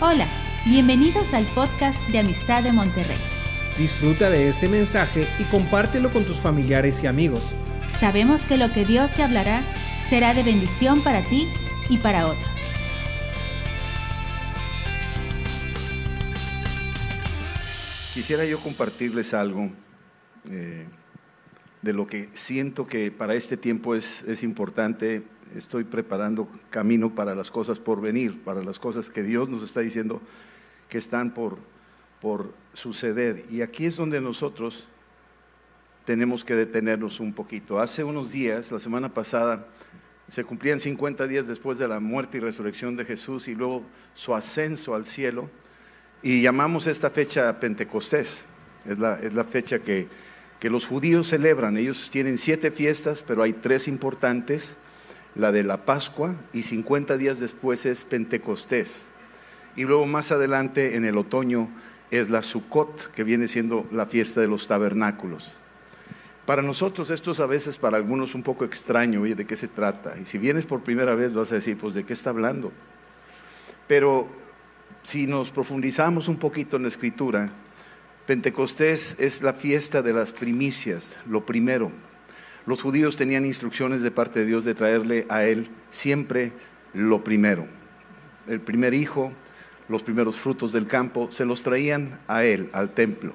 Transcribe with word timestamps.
Hola, 0.00 0.26
bienvenidos 0.66 1.34
al 1.34 1.44
podcast 1.54 2.00
de 2.08 2.18
Amistad 2.18 2.64
de 2.64 2.72
Monterrey. 2.72 3.16
Disfruta 3.78 4.28
de 4.28 4.48
este 4.48 4.68
mensaje 4.68 5.28
y 5.38 5.44
compártelo 5.44 6.10
con 6.10 6.24
tus 6.24 6.40
familiares 6.40 7.04
y 7.04 7.06
amigos. 7.06 7.54
Sabemos 7.92 8.44
que 8.44 8.56
lo 8.56 8.72
que 8.72 8.84
Dios 8.84 9.14
te 9.14 9.22
hablará 9.22 9.62
será 10.00 10.34
de 10.34 10.42
bendición 10.42 11.00
para 11.04 11.24
ti 11.24 11.46
y 11.88 11.98
para 11.98 12.26
otros. 12.26 12.50
Quisiera 18.14 18.44
yo 18.44 18.58
compartirles 18.58 19.32
algo 19.32 19.70
eh, 20.50 20.88
de 21.82 21.92
lo 21.92 22.08
que 22.08 22.30
siento 22.34 22.88
que 22.88 23.12
para 23.12 23.34
este 23.34 23.56
tiempo 23.56 23.94
es, 23.94 24.22
es 24.22 24.42
importante 24.42 25.22
estoy 25.54 25.84
preparando 25.84 26.48
camino 26.70 27.14
para 27.14 27.34
las 27.34 27.50
cosas 27.50 27.78
por 27.78 28.00
venir, 28.00 28.42
para 28.42 28.62
las 28.62 28.78
cosas 28.78 29.10
que 29.10 29.22
Dios 29.22 29.48
nos 29.48 29.62
está 29.62 29.80
diciendo 29.80 30.20
que 30.88 30.98
están 30.98 31.32
por, 31.32 31.58
por 32.20 32.52
suceder. 32.72 33.44
Y 33.50 33.62
aquí 33.62 33.86
es 33.86 33.96
donde 33.96 34.20
nosotros 34.20 34.86
tenemos 36.04 36.44
que 36.44 36.54
detenernos 36.54 37.20
un 37.20 37.32
poquito. 37.32 37.80
Hace 37.80 38.04
unos 38.04 38.30
días, 38.30 38.70
la 38.70 38.78
semana 38.78 39.12
pasada, 39.12 39.66
se 40.30 40.44
cumplían 40.44 40.80
50 40.80 41.26
días 41.26 41.46
después 41.46 41.78
de 41.78 41.88
la 41.88 42.00
muerte 42.00 42.38
y 42.38 42.40
resurrección 42.40 42.96
de 42.96 43.04
Jesús 43.04 43.48
y 43.48 43.54
luego 43.54 43.82
su 44.14 44.34
ascenso 44.34 44.94
al 44.94 45.06
cielo. 45.06 45.50
Y 46.22 46.42
llamamos 46.42 46.86
esta 46.86 47.10
fecha 47.10 47.60
Pentecostés. 47.60 48.44
Es 48.86 48.98
la, 48.98 49.14
es 49.20 49.34
la 49.34 49.44
fecha 49.44 49.78
que, 49.78 50.08
que 50.60 50.70
los 50.70 50.86
judíos 50.86 51.28
celebran. 51.28 51.76
Ellos 51.76 52.10
tienen 52.10 52.38
siete 52.38 52.70
fiestas, 52.70 53.22
pero 53.26 53.42
hay 53.42 53.52
tres 53.52 53.88
importantes 53.88 54.76
la 55.34 55.52
de 55.52 55.62
la 55.62 55.84
Pascua 55.84 56.34
y 56.52 56.62
50 56.62 57.16
días 57.16 57.40
después 57.40 57.86
es 57.86 58.04
Pentecostés. 58.04 59.06
Y 59.76 59.84
luego 59.84 60.06
más 60.06 60.30
adelante 60.30 60.96
en 60.96 61.04
el 61.04 61.18
otoño 61.18 61.68
es 62.10 62.30
la 62.30 62.42
Sukkot, 62.42 63.12
que 63.12 63.24
viene 63.24 63.48
siendo 63.48 63.86
la 63.90 64.06
fiesta 64.06 64.40
de 64.40 64.46
los 64.46 64.66
tabernáculos. 64.66 65.58
Para 66.46 66.62
nosotros 66.62 67.10
esto 67.10 67.32
es 67.32 67.40
a 67.40 67.46
veces 67.46 67.78
para 67.78 67.96
algunos 67.96 68.34
un 68.34 68.42
poco 68.42 68.64
extraño, 68.64 69.22
oye, 69.22 69.34
¿de 69.34 69.46
qué 69.46 69.56
se 69.56 69.66
trata? 69.66 70.14
Y 70.20 70.26
si 70.26 70.38
vienes 70.38 70.66
por 70.66 70.82
primera 70.82 71.14
vez 71.14 71.32
vas 71.32 71.50
a 71.50 71.56
decir, 71.56 71.78
pues 71.78 71.94
¿de 71.94 72.04
qué 72.04 72.12
está 72.12 72.30
hablando? 72.30 72.70
Pero 73.88 74.28
si 75.02 75.26
nos 75.26 75.50
profundizamos 75.50 76.28
un 76.28 76.36
poquito 76.36 76.76
en 76.76 76.82
la 76.82 76.88
escritura, 76.88 77.50
Pentecostés 78.26 79.16
es 79.18 79.42
la 79.42 79.54
fiesta 79.54 80.02
de 80.02 80.12
las 80.12 80.32
primicias, 80.32 81.14
lo 81.26 81.44
primero, 81.44 81.90
los 82.66 82.82
judíos 82.82 83.16
tenían 83.16 83.44
instrucciones 83.44 84.02
de 84.02 84.10
parte 84.10 84.40
de 84.40 84.46
Dios 84.46 84.64
de 84.64 84.74
traerle 84.74 85.26
a 85.28 85.44
él 85.44 85.68
siempre 85.90 86.52
lo 86.94 87.22
primero. 87.22 87.66
El 88.46 88.60
primer 88.60 88.94
hijo, 88.94 89.32
los 89.88 90.02
primeros 90.02 90.36
frutos 90.36 90.72
del 90.72 90.86
campo, 90.86 91.28
se 91.30 91.44
los 91.44 91.62
traían 91.62 92.18
a 92.26 92.44
él, 92.44 92.70
al 92.72 92.90
templo. 92.90 93.34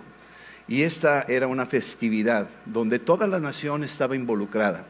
Y 0.67 0.83
esta 0.83 1.23
era 1.23 1.47
una 1.47 1.65
festividad 1.65 2.49
donde 2.65 2.99
toda 2.99 3.27
la 3.27 3.39
nación 3.39 3.83
estaba 3.83 4.15
involucrada. 4.15 4.85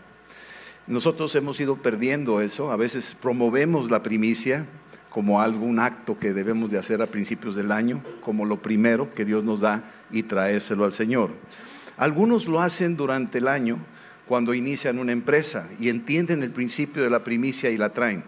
Nosotros 0.87 1.35
hemos 1.35 1.59
ido 1.59 1.77
perdiendo 1.77 2.41
eso, 2.41 2.71
a 2.71 2.75
veces 2.75 3.15
promovemos 3.21 3.91
la 3.91 4.03
primicia 4.03 4.65
como 5.09 5.41
algún 5.41 5.79
acto 5.79 6.17
que 6.17 6.33
debemos 6.33 6.71
de 6.71 6.77
hacer 6.77 7.01
a 7.01 7.07
principios 7.07 7.55
del 7.55 7.71
año, 7.71 8.01
como 8.21 8.45
lo 8.45 8.61
primero 8.61 9.13
que 9.13 9.25
Dios 9.25 9.43
nos 9.43 9.59
da 9.59 9.83
y 10.11 10.23
traérselo 10.23 10.85
al 10.85 10.93
Señor. 10.93 11.31
Algunos 11.97 12.47
lo 12.47 12.61
hacen 12.61 12.95
durante 12.95 13.39
el 13.39 13.47
año, 13.47 13.77
cuando 14.29 14.53
inician 14.53 14.99
una 14.99 15.11
empresa 15.11 15.67
y 15.79 15.89
entienden 15.89 16.43
el 16.43 16.51
principio 16.51 17.01
de 17.01 17.09
la 17.09 17.23
primicia 17.23 17.71
y 17.71 17.77
la 17.77 17.93
traen, 17.93 18.23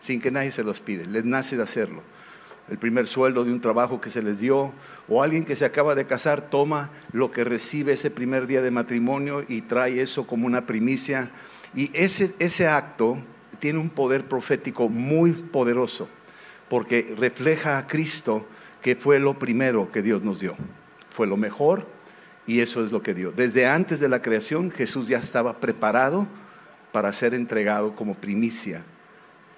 sin 0.00 0.20
que 0.20 0.32
nadie 0.32 0.50
se 0.50 0.64
los 0.64 0.80
pide, 0.80 1.06
les 1.06 1.24
nace 1.24 1.56
de 1.56 1.62
hacerlo. 1.62 2.02
El 2.68 2.76
primer 2.76 3.06
sueldo 3.06 3.44
de 3.44 3.52
un 3.52 3.60
trabajo 3.60 4.00
que 4.00 4.10
se 4.10 4.20
les 4.20 4.40
dio, 4.40 4.72
o 5.08 5.22
alguien 5.22 5.44
que 5.44 5.54
se 5.54 5.64
acaba 5.64 5.94
de 5.94 6.08
casar 6.08 6.50
toma 6.50 6.90
lo 7.12 7.30
que 7.30 7.44
recibe 7.44 7.92
ese 7.92 8.10
primer 8.10 8.48
día 8.48 8.62
de 8.62 8.72
matrimonio 8.72 9.44
y 9.46 9.60
trae 9.60 10.02
eso 10.02 10.26
como 10.26 10.48
una 10.48 10.66
primicia. 10.66 11.30
Y 11.72 11.88
ese, 11.94 12.34
ese 12.40 12.66
acto 12.66 13.18
tiene 13.60 13.78
un 13.78 13.90
poder 13.90 14.24
profético 14.24 14.88
muy 14.88 15.34
poderoso, 15.34 16.08
porque 16.68 17.14
refleja 17.16 17.78
a 17.78 17.86
Cristo 17.86 18.44
que 18.82 18.96
fue 18.96 19.20
lo 19.20 19.38
primero 19.38 19.92
que 19.92 20.02
Dios 20.02 20.24
nos 20.24 20.40
dio. 20.40 20.56
Fue 21.10 21.28
lo 21.28 21.36
mejor, 21.36 21.86
y 22.46 22.60
eso 22.60 22.84
es 22.84 22.92
lo 22.92 23.02
que 23.02 23.14
dio. 23.14 23.32
Desde 23.32 23.66
antes 23.66 24.00
de 24.00 24.08
la 24.08 24.22
creación 24.22 24.70
Jesús 24.70 25.08
ya 25.08 25.18
estaba 25.18 25.60
preparado 25.60 26.26
para 26.92 27.12
ser 27.12 27.34
entregado 27.34 27.94
como 27.94 28.14
primicia 28.14 28.84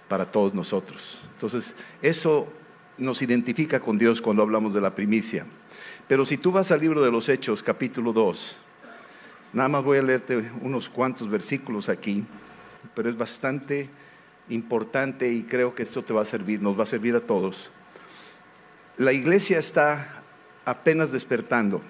para 0.09 0.25
todos 0.25 0.55
nosotros. 0.55 1.21
Entonces, 1.35 1.75
eso 2.01 2.49
nos 2.99 3.21
identifica 3.23 3.81
con 3.81 3.99
Dios 3.99 4.23
cuando 4.23 4.43
hablamos 4.43 4.73
de 4.73 4.81
la 4.81 4.95
primicia. 4.95 5.47
Pero 6.09 6.25
si 6.25 6.39
tú 6.39 6.53
vas 6.53 6.71
al 6.71 6.81
libro 6.81 7.03
de 7.03 7.11
los 7.11 7.29
Hechos, 7.29 7.63
capítulo 7.63 8.13
2, 8.13 8.57
nada 9.53 9.69
más 9.69 9.85
voy 9.85 9.99
a 9.99 10.03
leerte 10.03 10.51
unos 10.63 10.89
cuantos 10.89 11.29
versículos 11.29 11.89
aquí, 11.89 12.25
pero 12.95 13.09
es 13.09 13.17
bastante 13.17 13.91
importante 14.49 15.31
y 15.31 15.43
creo 15.43 15.75
que 15.75 15.83
esto 15.83 16.03
te 16.03 16.15
va 16.15 16.23
a 16.23 16.27
servir, 16.27 16.63
nos 16.63 16.79
va 16.79 16.85
a 16.85 16.87
servir 16.87 17.17
a 17.17 17.21
todos. 17.21 17.71
La 18.97 19.13
iglesia 19.13 19.59
está 19.59 20.23
apenas 20.65 21.13
despertando. 21.13 21.83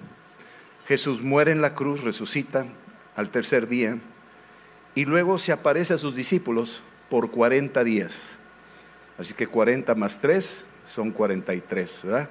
Jesús 0.87 1.21
muere 1.21 1.51
en 1.51 1.61
la 1.61 1.75
cruz, 1.75 2.01
resucita 2.01 2.65
al 3.15 3.29
tercer 3.29 3.67
día 3.67 3.97
y 4.95 5.05
luego 5.05 5.37
se 5.37 5.51
aparece 5.51 5.93
a 5.93 5.97
sus 5.97 6.15
discípulos 6.15 6.81
por 7.09 7.29
40 7.29 7.83
días. 7.83 8.13
Así 9.17 9.33
que 9.33 9.47
40 9.47 9.93
más 9.95 10.19
3 10.19 10.65
son 10.85 11.11
43, 11.11 11.99
¿verdad? 12.03 12.29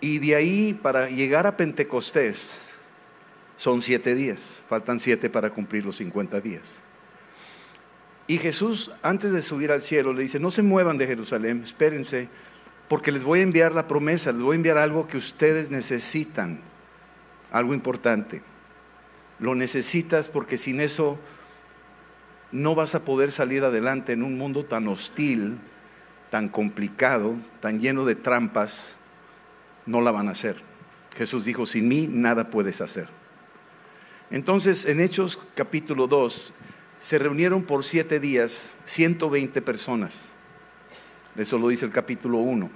Y 0.00 0.18
de 0.18 0.34
ahí 0.34 0.72
para 0.72 1.10
llegar 1.10 1.46
a 1.46 1.56
Pentecostés 1.56 2.58
son 3.58 3.82
7 3.82 4.14
días, 4.14 4.60
faltan 4.68 4.98
7 4.98 5.28
para 5.28 5.50
cumplir 5.50 5.84
los 5.84 5.96
50 5.96 6.40
días. 6.40 6.62
Y 8.26 8.38
Jesús, 8.38 8.90
antes 9.02 9.32
de 9.32 9.42
subir 9.42 9.72
al 9.72 9.82
cielo, 9.82 10.14
le 10.14 10.22
dice, 10.22 10.40
no 10.40 10.50
se 10.50 10.62
muevan 10.62 10.96
de 10.96 11.06
Jerusalén, 11.06 11.62
espérense, 11.64 12.28
porque 12.88 13.12
les 13.12 13.24
voy 13.24 13.40
a 13.40 13.42
enviar 13.42 13.72
la 13.72 13.86
promesa, 13.88 14.32
les 14.32 14.42
voy 14.42 14.54
a 14.54 14.56
enviar 14.56 14.78
algo 14.78 15.06
que 15.06 15.18
ustedes 15.18 15.70
necesitan 15.70 16.71
algo 17.52 17.74
importante. 17.74 18.42
Lo 19.38 19.54
necesitas 19.54 20.28
porque 20.28 20.58
sin 20.58 20.80
eso 20.80 21.18
no 22.50 22.74
vas 22.74 22.94
a 22.94 23.04
poder 23.04 23.30
salir 23.30 23.64
adelante 23.64 24.12
en 24.12 24.22
un 24.22 24.36
mundo 24.36 24.64
tan 24.64 24.88
hostil, 24.88 25.58
tan 26.30 26.48
complicado, 26.48 27.36
tan 27.60 27.78
lleno 27.78 28.04
de 28.04 28.14
trampas. 28.14 28.96
No 29.86 30.00
la 30.00 30.10
van 30.10 30.28
a 30.28 30.32
hacer. 30.32 30.62
Jesús 31.16 31.44
dijo, 31.44 31.66
sin 31.66 31.88
mí 31.88 32.08
nada 32.08 32.50
puedes 32.50 32.80
hacer. 32.80 33.08
Entonces, 34.30 34.86
en 34.86 35.00
Hechos 35.00 35.38
capítulo 35.54 36.06
2, 36.06 36.54
se 37.00 37.18
reunieron 37.18 37.64
por 37.64 37.84
siete 37.84 38.18
días 38.18 38.70
120 38.86 39.60
personas. 39.60 40.14
Eso 41.36 41.58
lo 41.58 41.68
dice 41.68 41.84
el 41.84 41.92
capítulo 41.92 42.38
1. 42.38 42.70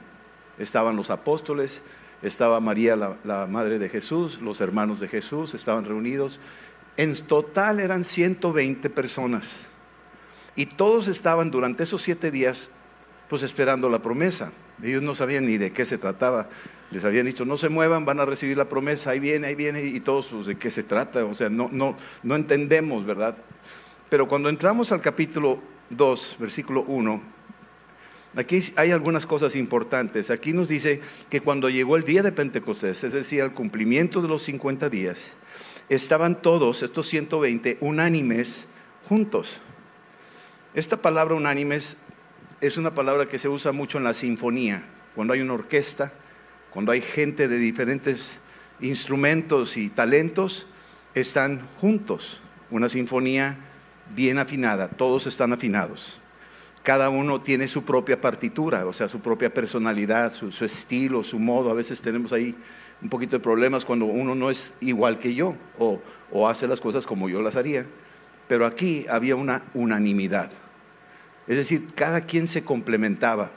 Estaban 0.59 0.97
los 0.97 1.11
apóstoles, 1.11 1.81
estaba 2.29 2.61
María, 2.61 2.97
la, 2.97 3.47
madre 3.47 3.79
de 3.79 3.89
Jesús, 3.89 4.41
los 4.41 4.61
hermanos 4.61 5.01
de 5.01 5.09
Jesús 5.09 5.55
estaban 5.55 5.85
reunidos. 5.85 6.41
En 6.97 7.15
total 7.27 7.81
eran 7.81 8.05
120 8.05 8.91
personas. 8.91 9.67
Y 10.55 10.67
todos 10.67 11.09
estaban 11.09 11.51
durante 11.51 11.83
esos 11.83 12.03
siete 12.03 12.31
días, 12.31 12.71
pues 13.29 13.43
esperando 13.43 13.89
la 13.89 14.01
promesa. 14.01 14.53
Ellos 14.83 15.03
no 15.03 15.15
sabían 15.15 15.47
ni 15.47 15.59
de 15.59 15.73
qué 15.73 15.85
se 15.85 15.99
trataba. 15.99 16.49
Les 16.91 17.05
habían 17.05 17.27
dicho, 17.27 17.45
no 17.45 17.57
se 17.57 17.69
muevan, 17.69 18.05
van 18.05 18.21
a 18.21 18.25
recibir 18.25 18.57
la 18.57 18.69
promesa, 18.69 19.11
ahí 19.11 19.21
viene, 19.21 19.49
ahí 19.49 19.55
viene, 19.55 19.83
y 19.83 20.01
todos, 20.01 20.29
pues, 20.29 20.47
¿de 20.47 20.57
qué 20.57 20.71
se 20.71 20.83
trata? 20.83 21.25
O 21.25 21.35
sea, 21.35 21.49
no, 21.49 21.69
no, 21.73 21.97
no 22.23 22.37
entendemos, 22.37 23.05
¿verdad? 23.05 23.37
Pero 24.09 24.29
cuando 24.29 24.49
entramos 24.49 24.93
al 24.93 25.01
capítulo 25.01 25.61
2, 25.91 26.37
versículo 26.39 26.85
1, 26.87 27.36
Aquí 28.37 28.61
hay 28.77 28.91
algunas 28.91 29.25
cosas 29.25 29.57
importantes. 29.57 30.31
Aquí 30.31 30.53
nos 30.53 30.69
dice 30.69 31.01
que 31.31 31.41
cuando 31.41 31.71
llegó 31.71 31.97
el 31.97 32.05
día 32.05 32.23
de 32.23 32.33
Pentecostés, 32.33 33.03
es 33.03 33.13
decir, 33.15 33.41
el 33.41 33.53
cumplimiento 33.53 34.21
de 34.21 34.29
los 34.29 34.43
50 34.43 34.91
días, 34.91 35.19
estaban 35.89 36.43
todos, 36.43 36.83
estos 36.83 37.07
120, 37.09 37.79
unánimes 37.81 38.67
juntos. 39.09 39.59
Esta 40.75 41.01
palabra 41.01 41.35
unánimes 41.35 41.97
es 42.61 42.77
una 42.77 42.95
palabra 42.95 43.27
que 43.27 43.39
se 43.39 43.49
usa 43.49 43.73
mucho 43.73 43.97
en 43.97 44.05
la 44.05 44.13
sinfonía, 44.13 44.85
cuando 45.15 45.33
hay 45.33 45.41
una 45.41 45.55
orquesta, 45.55 46.13
cuando 46.71 46.93
hay 46.93 47.01
gente 47.01 47.49
de 47.49 47.57
diferentes 47.57 48.37
instrumentos 48.81 49.79
y 49.79 49.89
talentos, 49.89 50.67
están 51.15 51.67
juntos. 51.81 52.43
Una 52.71 52.91
sinfonía 52.91 53.57
bien 54.15 54.37
afinada, 54.37 54.89
todos 54.89 55.27
están 55.27 55.55
afinados 55.55 56.19
cada 56.87 57.11
uno 57.11 57.41
tiene 57.41 57.67
su 57.67 57.83
propia 57.83 58.21
partitura, 58.21 58.87
o 58.87 58.93
sea, 58.93 59.09
su 59.09 59.19
propia 59.19 59.53
personalidad, 59.53 60.33
su, 60.33 60.65
estilo, 60.65 61.25
su 61.25 61.41
modo. 61.41 61.69
A 61.69 61.75
veces 61.75 62.01
tenemos 62.01 62.33
ahí 62.33 62.55
un 63.03 63.09
poquito 63.09 63.37
de 63.37 63.43
problemas 63.43 63.85
cuando 63.85 64.05
uno 64.05 64.37
no 64.37 64.53
es 64.53 64.73
igual 64.79 65.19
que 65.19 65.35
yo 65.35 65.57
o, 65.81 66.01
o 66.31 66.49
hace 66.49 66.69
las 66.69 66.81
cosas 66.81 67.05
como 67.05 67.29
yo 67.29 67.43
las 67.43 67.57
haría. 67.57 67.87
Pero 68.47 68.67
aquí 68.67 69.05
había 69.11 69.35
una 69.35 69.65
unanimidad. 69.75 70.53
Es 71.49 71.57
decir, 71.57 71.89
cada 71.93 72.21
quien 72.21 72.47
se 72.47 72.63
complementaba. 72.63 73.51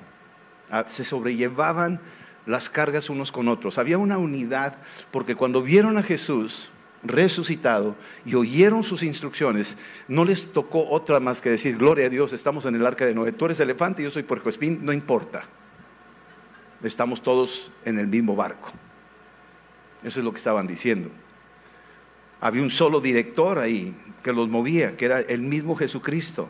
Se 0.88 1.04
sobrellevaban 1.04 2.00
las 2.48 2.68
cargas 2.72 3.12
unos 3.12 3.32
con 3.32 3.48
otros. 3.48 3.78
Había 3.78 4.00
una 4.00 4.18
unidad 4.18 4.78
porque 5.12 5.36
cuando 5.36 5.62
vieron 5.62 6.00
a 6.00 6.04
Jesús 6.04 6.72
resucitado 7.04 7.96
y 8.26 8.36
oyeron 8.36 8.84
sus 8.84 9.04
instrucciones, 9.04 9.78
no 10.08 10.26
les 10.26 10.52
tocó 10.52 10.90
otra 10.90 11.20
más 11.20 11.42
que 11.42 11.50
decir, 11.50 11.78
gloria 11.78 12.08
a 12.08 12.10
Dios, 12.10 12.34
estamos 12.34 12.66
en 12.66 12.76
el 12.76 12.86
arca 12.86 13.06
de 13.06 13.16
Noé, 13.16 13.32
tú 13.32 13.46
eres 13.46 13.60
elefante 13.60 14.04
yo 14.04 14.12
soy 14.12 14.24
puercoespín, 14.24 14.84
no 14.84 14.94
importa. 14.94 15.46
Estamos 16.84 17.22
todos 17.22 17.72
en 17.84 18.00
el 18.00 18.08
mismo 18.08 18.36
barco. 18.36 18.72
Eso 20.04 20.20
es 20.20 20.26
lo 20.26 20.32
que 20.32 20.38
estaban 20.38 20.66
diciendo. 20.66 21.10
Había 22.40 22.62
un 22.62 22.70
solo 22.70 23.02
director 23.02 23.60
ahí 23.60 23.94
que 24.24 24.32
los 24.32 24.48
movía, 24.48 24.96
que 24.96 25.06
era 25.06 25.20
el 25.20 25.42
mismo 25.42 25.76
Jesucristo. 25.76 26.50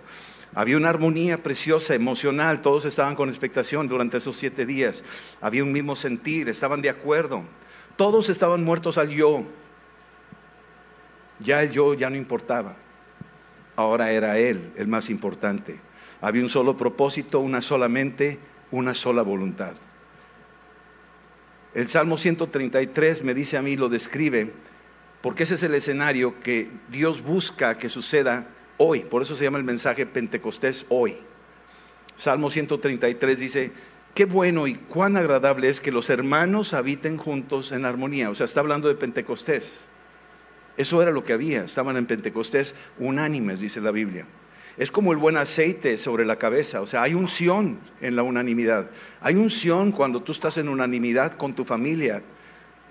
Había 0.53 0.77
una 0.77 0.89
armonía 0.89 1.41
preciosa, 1.41 1.95
emocional, 1.95 2.61
todos 2.61 2.85
estaban 2.85 3.15
con 3.15 3.29
expectación 3.29 3.87
durante 3.87 4.17
esos 4.17 4.37
siete 4.37 4.65
días. 4.65 5.03
Había 5.41 5.63
un 5.63 5.71
mismo 5.71 5.95
sentir, 5.95 6.47
estaban 6.49 6.81
de 6.81 6.89
acuerdo. 6.89 7.43
Todos 7.95 8.29
estaban 8.29 8.63
muertos 8.63 8.97
al 8.97 9.09
yo. 9.09 9.45
Ya 11.39 11.61
el 11.63 11.71
yo 11.71 11.93
ya 11.93 12.09
no 12.09 12.15
importaba. 12.15 12.75
Ahora 13.75 14.11
era 14.11 14.37
Él 14.37 14.71
el 14.75 14.87
más 14.87 15.09
importante. 15.09 15.79
Había 16.21 16.43
un 16.43 16.49
solo 16.49 16.75
propósito, 16.75 17.39
una 17.39 17.61
sola 17.61 17.87
mente, 17.87 18.39
una 18.71 18.93
sola 18.93 19.21
voluntad. 19.21 19.73
El 21.73 21.87
Salmo 21.87 22.17
133 22.17 23.23
me 23.23 23.33
dice 23.33 23.57
a 23.57 23.61
mí, 23.61 23.77
lo 23.77 23.89
describe, 23.89 24.51
porque 25.21 25.43
ese 25.43 25.55
es 25.55 25.63
el 25.63 25.75
escenario 25.75 26.41
que 26.41 26.69
Dios 26.89 27.23
busca 27.23 27.77
que 27.77 27.89
suceda 27.89 28.47
hoy. 28.77 29.01
Por 29.01 29.21
eso 29.21 29.35
se 29.35 29.43
llama 29.43 29.59
el 29.59 29.63
mensaje 29.63 30.05
Pentecostés 30.05 30.85
hoy. 30.89 31.17
Salmo 32.17 32.49
133 32.49 33.39
dice, 33.39 33.71
qué 34.13 34.25
bueno 34.25 34.67
y 34.67 34.75
cuán 34.75 35.15
agradable 35.15 35.69
es 35.69 35.79
que 35.79 35.91
los 35.91 36.09
hermanos 36.09 36.73
habiten 36.73 37.17
juntos 37.17 37.71
en 37.71 37.85
armonía. 37.85 38.29
O 38.29 38.35
sea, 38.35 38.45
está 38.45 38.59
hablando 38.59 38.87
de 38.87 38.95
Pentecostés. 38.95 39.79
Eso 40.79 41.01
era 41.01 41.11
lo 41.11 41.25
que 41.25 41.33
había. 41.33 41.65
Estaban 41.65 41.97
en 41.97 42.05
Pentecostés 42.05 42.73
unánimes, 42.99 43.59
dice 43.59 43.81
la 43.81 43.91
Biblia. 43.91 44.25
Es 44.77 44.93
como 44.93 45.11
el 45.11 45.17
buen 45.17 45.35
aceite 45.35 45.97
sobre 45.97 46.25
la 46.25 46.37
cabeza. 46.37 46.81
O 46.81 46.87
sea, 46.87 47.03
hay 47.03 47.15
unción 47.15 47.79
en 47.99 48.15
la 48.15 48.23
unanimidad. 48.23 48.89
Hay 49.19 49.35
unción 49.35 49.91
cuando 49.91 50.23
tú 50.23 50.31
estás 50.31 50.57
en 50.57 50.69
unanimidad 50.69 51.35
con 51.35 51.53
tu 51.53 51.65
familia, 51.65 52.23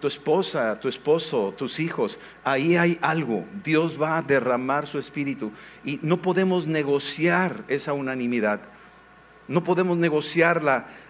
tu 0.02 0.06
esposa, 0.06 0.78
tu 0.78 0.88
esposo, 0.88 1.54
tus 1.56 1.80
hijos, 1.80 2.18
ahí 2.44 2.76
hay 2.76 2.98
algo. 3.00 3.46
Dios 3.64 3.98
va 3.98 4.18
a 4.18 4.22
derramar 4.22 4.86
su 4.86 4.98
espíritu 4.98 5.50
y 5.82 5.98
no 6.02 6.20
podemos 6.20 6.66
negociar 6.66 7.64
esa 7.68 7.94
unanimidad. 7.94 8.60
No 9.48 9.64
podemos 9.64 9.96
negociar 9.96 10.62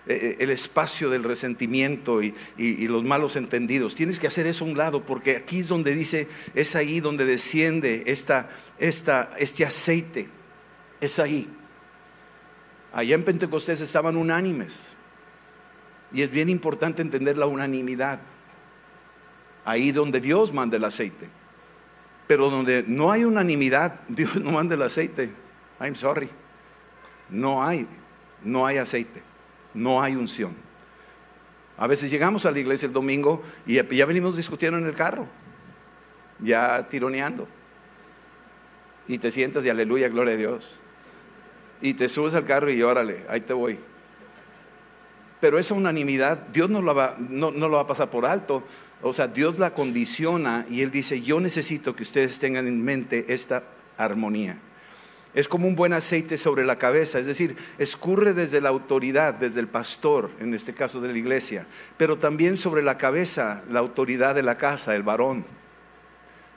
eh, 0.07 0.13
eh, 0.15 0.37
el 0.39 0.51
espacio 0.51 1.11
del 1.11 1.25
resentimiento 1.25 2.23
y, 2.23 2.35
los 2.87 3.03
malos 3.03 3.35
entendidos. 3.35 3.97
Tienes 3.97 4.21
que 4.21 4.29
hacer 4.29 4.47
eso 4.47 4.65
a 4.65 4.69
un 4.69 4.79
lado 4.79 5.05
porque 5.05 5.37
aquí 5.37 5.59
es 5.59 5.69
donde 5.69 5.93
dice, 5.93 6.29
es 6.55 6.77
ahí 6.77 7.01
donde 7.01 7.25
desciende 7.25 8.05
esta, 8.07 8.49
este 8.79 9.65
aceite. 9.65 10.29
Es 11.01 11.19
ahí. 11.19 11.49
Allá 12.93 13.17
en 13.17 13.25
Pentecostés 13.25 13.81
estaban 13.81 14.17
unánimes. 14.17 14.75
Y 16.13 16.23
es 16.23 16.31
bien 16.31 16.49
importante 16.49 17.03
entender 17.03 17.37
la 17.37 17.47
unanimidad 17.47 18.21
ahí 19.65 19.93
donde 19.93 20.21
Dios 20.21 20.53
manda 20.53 20.79
el 20.79 20.85
aceite. 20.85 21.29
Pero 22.27 22.51
donde 22.51 22.85
no 22.87 23.11
hay 23.11 23.25
unanimidad, 23.25 24.01
Dios 24.09 24.37
no 24.37 24.53
manda 24.53 24.77
el 24.77 24.83
aceite. 24.83 25.31
I'm 25.81 25.97
sorry. 25.97 26.31
No 27.29 27.63
hay, 27.63 27.87
no 28.45 28.67
hay 28.67 28.79
aceite, 28.79 29.23
no 29.75 30.03
hay 30.03 30.17
unción. 30.17 30.55
A 31.77 31.87
veces 31.87 32.11
llegamos 32.11 32.45
a 32.45 32.51
la 32.51 32.59
iglesia 32.59 32.87
el 32.87 32.93
domingo 32.93 33.43
y 33.65 33.75
ya 33.75 34.07
venimos 34.07 34.37
discutiendo 34.37 34.79
en 34.79 34.87
el 34.87 34.95
carro, 34.95 35.27
ya 36.41 36.89
tironeando. 36.89 37.47
Y 39.07 39.19
te 39.19 39.31
sientas 39.31 39.65
y 39.65 39.71
aleluya, 39.71 40.09
gloria 40.09 40.35
a 40.35 40.37
Dios. 40.37 40.81
Y 41.81 41.95
te 41.95 42.09
subes 42.09 42.35
al 42.35 42.45
carro 42.45 42.71
y 42.71 42.83
órale, 42.83 43.25
ahí 43.29 43.41
te 43.41 43.53
voy. 43.53 43.79
Pero 45.41 45.59
esa 45.59 45.75
unanimidad, 45.75 46.49
Dios 46.53 46.69
no 46.69 46.83
lo 46.83 46.95
va, 46.95 47.17
no, 47.19 47.53
no 47.53 47.69
lo 47.69 47.77
va 47.77 47.83
a 47.83 47.87
pasar 47.87 48.11
por 48.11 48.27
alto. 48.27 48.65
O 49.01 49.13
sea, 49.13 49.29
Dios 49.29 49.59
la 49.61 49.73
condiciona 49.73 50.67
y 50.69 50.83
Él 50.83 50.91
dice, 50.91 51.23
yo 51.23 51.39
necesito 51.39 51.95
que 51.95 52.03
ustedes 52.03 52.41
tengan 52.41 52.67
en 52.67 52.85
mente 52.85 53.33
esta 53.33 53.63
armonía. 53.97 54.59
Es 55.35 55.47
como 55.47 55.69
un 55.69 55.77
buen 55.77 55.93
aceite 55.93 56.37
sobre 56.37 56.65
la 56.65 56.79
cabeza, 56.79 57.19
es 57.19 57.27
decir, 57.27 57.57
escurre 57.79 58.33
desde 58.33 58.61
la 58.61 58.71
autoridad, 58.71 59.35
desde 59.35 59.61
el 59.61 59.69
pastor, 59.69 60.31
en 60.41 60.55
este 60.55 60.75
caso 60.75 61.01
de 61.01 61.13
la 61.13 61.19
iglesia, 61.19 61.67
pero 61.97 62.19
también 62.19 62.57
sobre 62.57 62.83
la 62.83 62.99
cabeza, 62.99 63.63
la 63.69 63.81
autoridad 63.81 64.35
de 64.35 64.43
la 64.43 64.57
casa, 64.57 64.95
el 64.95 65.03
varón. 65.03 65.45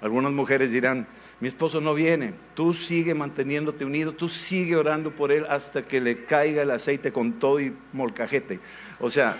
Algunas 0.02 0.32
mujeres 0.32 0.72
dirán, 0.72 1.06
mi 1.40 1.48
esposo 1.48 1.82
no 1.82 1.94
viene, 1.94 2.34
tú 2.56 2.74
sigue 2.74 3.14
manteniéndote 3.14 3.86
unido, 3.86 4.14
tú 4.14 4.30
sigue 4.30 4.76
orando 4.76 5.12
por 5.12 5.32
él 5.32 5.46
hasta 5.50 5.84
que 5.84 6.02
le 6.02 6.26
caiga 6.26 6.64
el 6.64 6.72
aceite 6.72 7.12
con 7.12 7.34
todo 7.34 7.60
y 7.60 7.76
molcajete. 7.94 8.60
O 9.00 9.10
sea, 9.10 9.38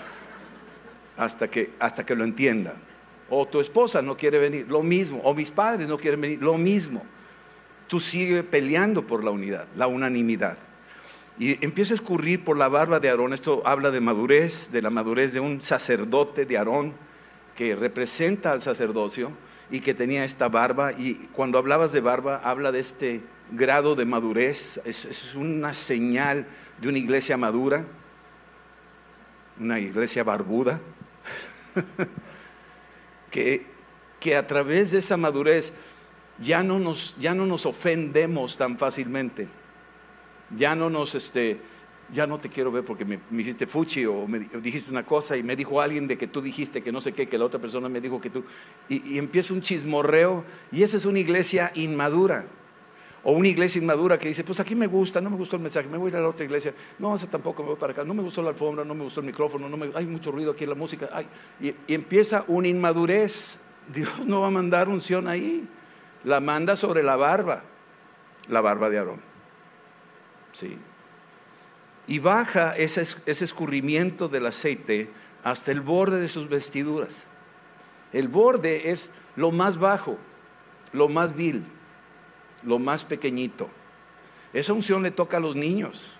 hasta 1.18 1.50
que, 1.50 1.72
hasta 1.80 2.06
que 2.06 2.16
lo 2.16 2.24
entienda 2.24 2.76
o 3.34 3.48
tu 3.48 3.62
esposa 3.62 4.02
no 4.02 4.16
quiere 4.18 4.38
venir, 4.38 4.68
lo 4.68 4.84
mismo, 4.84 5.22
o 5.24 5.34
mis 5.34 5.50
padres 5.50 5.88
no 5.88 5.98
quieren 5.98 6.20
venir, 6.20 6.42
lo 6.44 6.58
mismo. 6.58 7.04
Tú 7.92 8.00
sigue 8.00 8.44
peleando 8.44 9.06
por 9.06 9.22
la 9.22 9.32
unidad, 9.32 9.68
la 9.76 9.88
unanimidad. 9.88 10.58
Y 11.38 11.62
empieza 11.62 11.94
a 11.94 11.96
escurrir 11.96 12.46
por 12.46 12.56
la 12.56 12.70
barba 12.70 13.02
de 13.02 13.10
Aarón, 13.10 13.34
esto 13.34 13.62
habla 13.66 13.92
de 13.92 14.00
madurez, 14.00 14.72
de 14.72 14.82
la 14.82 14.90
madurez 14.90 15.34
de 15.34 15.42
un 15.42 15.62
sacerdote 15.62 16.46
de 16.46 16.58
Aarón, 16.58 16.94
que 17.54 17.76
representa 17.76 18.54
al 18.54 18.62
sacerdocio 18.62 19.34
y 19.70 19.82
que 19.82 19.94
tenía 19.94 20.24
esta 20.24 20.48
barba. 20.48 20.94
Y 20.94 21.16
cuando 21.34 21.58
hablabas 21.58 21.92
de 21.92 22.00
barba, 22.00 22.40
habla 22.46 22.72
de 22.72 22.80
este 22.80 23.24
grado 23.52 23.96
de 23.96 24.06
madurez, 24.06 24.80
es, 24.86 25.04
es 25.04 25.36
una 25.36 25.74
señal 25.74 26.46
de 26.80 26.88
una 26.88 26.98
iglesia 26.98 27.36
madura, 27.36 27.84
una 29.60 29.82
iglesia 29.82 30.24
barbuda. 30.24 30.80
que, 33.32 34.36
a 34.36 34.46
través 34.46 34.92
de 34.92 35.00
esa 35.00 35.18
madurez 35.18 35.74
ya 36.42 36.64
no 36.64 36.80
nos, 36.80 37.16
ya 37.20 37.34
no 37.34 37.46
nos 37.46 37.66
ofendemos 37.66 38.58
tan 38.58 38.78
fácilmente. 38.78 39.48
Ya 40.56 40.76
no 40.76 40.90
nos, 40.90 41.16
este, 41.16 41.62
ya 42.14 42.28
no 42.28 42.40
te 42.40 42.50
quiero 42.50 42.72
ver 42.72 42.84
porque 42.84 43.06
me, 43.06 43.20
hiciste 43.40 43.68
fuchi 43.68 44.06
o 44.06 44.28
me 44.28 44.40
dijiste 44.40 44.92
una 44.92 45.06
cosa 45.06 45.38
y 45.38 45.44
me 45.44 45.56
dijo 45.56 45.80
alguien 45.80 46.08
de 46.08 46.18
que 46.18 46.28
tú 46.28 46.42
dijiste 46.42 46.82
que 46.82 46.92
no 46.92 47.00
sé 47.00 47.14
qué, 47.14 47.28
que 47.28 47.38
la 47.38 47.46
otra 47.46 47.60
persona 47.60 47.88
me 47.88 48.02
dijo 48.02 48.20
que 48.20 48.30
tú. 48.30 48.44
Y, 48.90 49.14
y 49.14 49.18
empieza 49.18 49.54
un 49.54 49.62
chismorreo 49.62 50.44
y 50.72 50.84
esa 50.84 50.98
es 50.98 51.06
una 51.06 51.20
iglesia 51.20 51.72
inmadura. 51.76 52.46
O 53.24 53.34
una 53.34 53.50
iglesia 53.50 53.80
inmadura 53.80 54.18
que 54.18 54.28
dice, 54.28 54.44
pues 54.44 54.60
aquí 54.60 54.74
me 54.74 54.88
gusta, 54.88 55.22
no 55.22 55.30
me 55.30 55.38
gustó 55.38 55.56
el 55.56 55.62
mensaje, 55.62 55.88
me 55.88 55.98
voy 55.98 56.08
a 56.08 56.10
ir 56.10 56.16
a 56.16 56.22
la 56.22 56.30
otra 56.30 56.44
iglesia. 56.44 56.74
No, 56.98 57.16
esa 57.16 57.28
tampoco 57.28 57.62
me 57.62 57.70
voy 57.70 57.78
para 57.78 57.94
acá, 57.94 58.04
no 58.04 58.16
me 58.16 58.24
gustó 58.24 58.42
la 58.42 58.50
alfombra, 58.50 58.84
no 58.84 58.96
me 58.96 59.04
gustó 59.04 59.20
el 59.20 59.28
micrófono, 59.28 59.70
no 59.70 59.78
me, 59.78 59.92
hay 59.94 60.08
mucho 60.08 60.32
ruido 60.32 60.52
aquí 60.52 60.64
en 60.64 60.72
la 60.72 60.76
música. 60.76 61.08
y, 61.62 61.74
empieza 61.88 62.44
una 62.48 62.68
inmadurez. 62.68 63.60
Dios 63.94 64.10
no 64.26 64.42
va 64.42 64.48
a 64.48 64.52
mandar 64.52 64.90
unción 64.90 65.28
ahí. 65.28 65.68
La 66.24 66.40
manda 66.40 66.76
sobre 66.76 67.04
la 67.04 67.16
barba, 67.16 67.64
la 68.48 68.62
barba 68.62 68.90
de 68.90 68.98
Aarón. 68.98 69.22
Sí. 70.54 70.78
Y 72.08 72.20
baja 72.20 72.76
ese, 72.76 73.02
ese 73.02 73.46
escurrimiento 73.46 74.28
del 74.28 74.46
aceite 74.46 75.10
hasta 75.44 75.72
el 75.72 75.82
borde 75.82 76.20
de 76.20 76.30
sus 76.30 76.50
vestiduras. 76.50 77.16
El 78.14 78.28
borde 78.28 78.92
es 78.92 79.10
lo 79.36 79.52
más 79.52 79.78
bajo, 79.78 80.18
lo 80.94 81.08
más 81.08 81.36
vil 81.36 81.66
lo 82.64 82.80
más 82.80 83.06
pequeñito. 83.06 83.70
Esa 84.54 84.74
unción 84.74 85.04
le 85.04 85.12
toca 85.12 85.38
a 85.38 85.40
los 85.40 85.56
niños. 85.56 86.12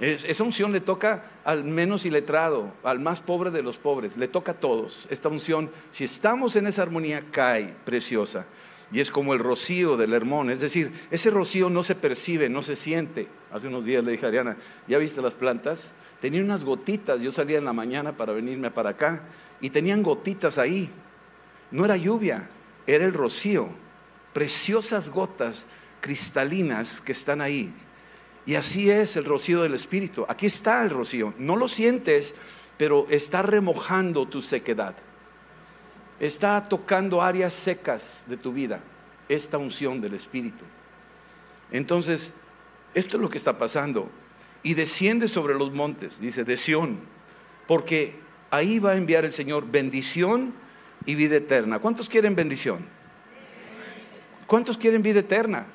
esa 0.00 0.44
unción 0.44 0.72
le 0.72 0.80
toca 0.80 1.24
al 1.44 1.64
menos 1.64 2.06
iletrado, 2.06 2.72
al 2.84 3.00
más 3.00 3.20
pobre 3.20 3.50
de 3.50 3.62
los 3.62 3.78
pobres, 3.78 4.16
le 4.16 4.28
toca 4.28 4.52
a 4.52 4.54
todos. 4.54 5.08
Esta 5.10 5.28
unción, 5.28 5.70
si 5.90 6.04
estamos 6.04 6.54
en 6.54 6.68
esa 6.68 6.82
armonía, 6.82 7.24
cae 7.32 7.74
preciosa. 7.84 8.46
Y 8.90 9.00
es 9.00 9.10
como 9.10 9.34
el 9.34 9.40
rocío 9.40 9.96
del 9.96 10.14
Hermón, 10.14 10.50
es 10.50 10.60
decir, 10.60 10.92
ese 11.10 11.30
rocío 11.30 11.68
no 11.68 11.82
se 11.82 11.94
percibe, 11.94 12.48
no 12.48 12.62
se 12.62 12.74
siente. 12.74 13.28
Hace 13.52 13.68
unos 13.68 13.84
días 13.84 14.02
le 14.02 14.12
dije 14.12 14.24
a 14.24 14.28
Ariana, 14.28 14.56
¿ya 14.86 14.96
viste 14.98 15.20
las 15.20 15.34
plantas? 15.34 15.90
Tenían 16.20 16.44
unas 16.44 16.64
gotitas, 16.64 17.20
yo 17.20 17.30
salía 17.30 17.58
en 17.58 17.66
la 17.66 17.72
mañana 17.72 18.16
para 18.16 18.32
venirme 18.32 18.70
para 18.70 18.90
acá 18.90 19.22
y 19.60 19.70
tenían 19.70 20.02
gotitas 20.02 20.56
ahí. 20.58 20.90
No 21.70 21.84
era 21.84 21.96
lluvia, 21.96 22.48
era 22.86 23.04
el 23.04 23.12
rocío 23.12 23.68
preciosas 24.38 25.10
gotas 25.10 25.66
cristalinas 26.00 27.00
que 27.00 27.10
están 27.10 27.40
ahí. 27.40 27.72
Y 28.46 28.54
así 28.54 28.88
es 28.88 29.16
el 29.16 29.24
rocío 29.24 29.62
del 29.62 29.74
Espíritu. 29.74 30.24
Aquí 30.28 30.46
está 30.46 30.82
el 30.82 30.90
rocío. 30.90 31.34
No 31.38 31.56
lo 31.56 31.66
sientes, 31.66 32.36
pero 32.76 33.06
está 33.10 33.42
remojando 33.42 34.26
tu 34.26 34.40
sequedad. 34.40 34.94
Está 36.20 36.68
tocando 36.68 37.22
áreas 37.22 37.52
secas 37.52 38.24
de 38.26 38.36
tu 38.36 38.52
vida, 38.52 38.80
esta 39.28 39.58
unción 39.58 40.00
del 40.00 40.14
Espíritu. 40.14 40.64
Entonces, 41.70 42.32
esto 42.94 43.16
es 43.16 43.22
lo 43.22 43.28
que 43.28 43.38
está 43.38 43.58
pasando. 43.58 44.10
y 44.64 44.74
desciende 44.74 45.28
sobre 45.28 45.54
los 45.54 45.72
montes, 45.72 46.20
dice, 46.20 46.42
de 46.42 46.56
Sión, 46.56 46.98
porque 47.68 48.16
ahí 48.50 48.80
va 48.80 48.90
a 48.90 48.96
enviar 48.96 49.24
el 49.24 49.32
Señor 49.32 49.70
bendición 49.70 50.52
y 51.06 51.14
vida 51.14 51.36
eterna. 51.36 51.78
¿Cuántos 51.78 52.08
quieren 52.08 52.34
bendición? 52.34 52.80
¿Cuántos 54.48 54.76
quieren 54.76 55.00
vida 55.00 55.20
eterna? 55.20 55.66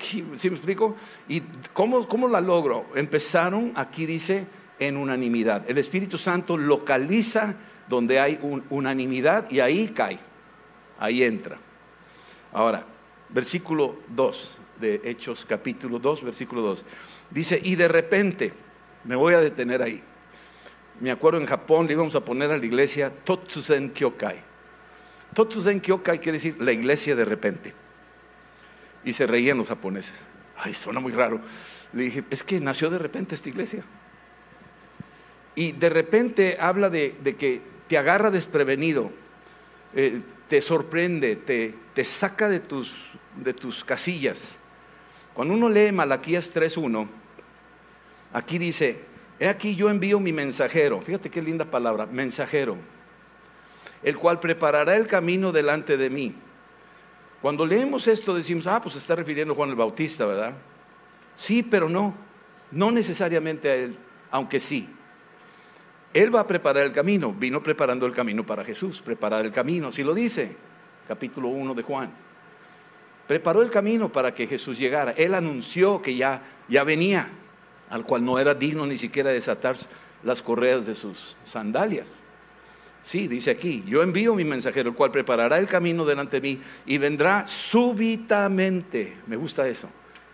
¿Sí 0.00 0.22
me 0.22 0.56
explico? 0.56 0.96
¿Y 1.28 1.42
cómo, 1.72 2.08
cómo 2.08 2.28
la 2.28 2.40
logro? 2.40 2.86
Empezaron, 2.94 3.72
aquí 3.74 4.06
dice, 4.06 4.46
en 4.78 4.96
unanimidad. 4.96 5.68
El 5.68 5.78
Espíritu 5.78 6.18
Santo 6.18 6.56
localiza 6.56 7.56
donde 7.92 8.18
hay 8.18 8.38
unanimidad 8.70 9.50
y 9.50 9.60
ahí 9.60 9.88
cae, 9.88 10.18
ahí 10.98 11.22
entra. 11.22 11.58
Ahora, 12.50 12.86
versículo 13.28 13.96
2 14.08 14.58
de 14.80 15.02
Hechos 15.04 15.44
capítulo 15.46 15.98
2, 15.98 16.24
versículo 16.24 16.62
2. 16.62 16.86
Dice, 17.28 17.60
y 17.62 17.74
de 17.74 17.88
repente, 17.88 18.54
me 19.04 19.14
voy 19.14 19.34
a 19.34 19.40
detener 19.40 19.82
ahí. 19.82 20.02
Me 21.00 21.10
acuerdo 21.10 21.38
en 21.38 21.44
Japón 21.44 21.86
le 21.86 21.92
íbamos 21.92 22.14
a 22.14 22.24
poner 22.24 22.50
a 22.50 22.56
la 22.56 22.64
iglesia 22.64 23.12
Totsuzen 23.24 23.90
Kyokai. 23.90 24.40
Totsuzen 25.34 25.78
Kyokai 25.80 26.18
quiere 26.18 26.38
decir 26.38 26.56
la 26.62 26.72
iglesia 26.72 27.14
de 27.14 27.26
repente. 27.26 27.74
Y 29.04 29.12
se 29.12 29.26
reían 29.26 29.58
los 29.58 29.68
japoneses. 29.68 30.14
Ay, 30.56 30.72
suena 30.72 30.98
muy 30.98 31.12
raro. 31.12 31.42
Le 31.92 32.04
dije, 32.04 32.24
es 32.30 32.42
que 32.42 32.58
nació 32.58 32.88
de 32.88 32.96
repente 32.96 33.34
esta 33.34 33.50
iglesia. 33.50 33.84
Y 35.54 35.72
de 35.72 35.90
repente 35.90 36.56
habla 36.58 36.88
de, 36.88 37.14
que 37.38 37.60
te 37.92 37.98
agarra 37.98 38.30
desprevenido, 38.30 39.10
eh, 39.94 40.22
te 40.48 40.62
sorprende, 40.62 41.36
te, 41.36 41.74
te 41.92 42.06
saca 42.06 42.48
de 42.48 42.58
tus, 42.58 42.94
de 43.36 43.52
tus 43.52 43.84
casillas. 43.84 44.58
Cuando 45.34 45.52
uno 45.52 45.68
lee 45.68 45.92
Malaquías 45.92 46.54
3.1, 46.54 47.06
aquí 48.32 48.56
dice, 48.56 49.04
he 49.38 49.46
aquí 49.46 49.76
yo 49.76 49.90
envío 49.90 50.20
mi 50.20 50.32
mensajero, 50.32 51.02
fíjate 51.02 51.28
qué 51.28 51.42
linda 51.42 51.66
palabra, 51.66 52.06
mensajero, 52.06 52.78
el 54.02 54.16
cual 54.16 54.40
preparará 54.40 54.96
el 54.96 55.06
camino 55.06 55.52
delante 55.52 55.98
de 55.98 56.08
mí. 56.08 56.34
Cuando 57.42 57.66
leemos 57.66 58.08
esto 58.08 58.34
decimos, 58.34 58.66
ah, 58.66 58.80
pues 58.80 58.94
se 58.94 59.00
está 59.00 59.16
refiriendo 59.16 59.52
a 59.52 59.56
Juan 59.56 59.68
el 59.68 59.76
Bautista, 59.76 60.24
¿verdad? 60.24 60.54
Sí, 61.36 61.62
pero 61.62 61.90
no, 61.90 62.14
no 62.70 62.90
necesariamente 62.90 63.68
a 63.68 63.74
él, 63.74 63.98
aunque 64.30 64.60
sí. 64.60 64.88
Él 66.14 66.34
va 66.34 66.40
a 66.40 66.46
preparar 66.46 66.84
el 66.84 66.92
camino, 66.92 67.32
vino 67.32 67.62
preparando 67.62 68.04
el 68.06 68.12
camino 68.12 68.44
para 68.44 68.64
Jesús, 68.64 69.00
preparar 69.00 69.44
el 69.44 69.52
camino, 69.52 69.88
así 69.88 70.02
lo 70.02 70.14
dice, 70.14 70.54
capítulo 71.08 71.48
1 71.48 71.74
de 71.74 71.82
Juan. 71.82 72.10
Preparó 73.26 73.62
el 73.62 73.70
camino 73.70 74.10
para 74.10 74.34
que 74.34 74.46
Jesús 74.46 74.78
llegara. 74.78 75.12
Él 75.12 75.34
anunció 75.34 76.02
que 76.02 76.14
ya, 76.14 76.42
ya 76.68 76.84
venía, 76.84 77.30
al 77.88 78.04
cual 78.04 78.24
no 78.24 78.38
era 78.38 78.54
digno 78.54 78.86
ni 78.86 78.98
siquiera 78.98 79.30
desatar 79.30 79.76
las 80.22 80.42
correas 80.42 80.86
de 80.86 80.94
sus 80.94 81.36
sandalias. 81.44 82.08
Sí, 83.04 83.26
dice 83.26 83.50
aquí, 83.50 83.82
yo 83.86 84.02
envío 84.02 84.34
mi 84.34 84.44
mensajero, 84.44 84.90
el 84.90 84.94
cual 84.94 85.10
preparará 85.10 85.58
el 85.58 85.66
camino 85.66 86.04
delante 86.04 86.40
de 86.40 86.48
mí 86.48 86.60
y 86.86 86.98
vendrá 86.98 87.48
súbitamente. 87.48 89.16
Me 89.26 89.36
gusta 89.36 89.66
eso. 89.66 89.88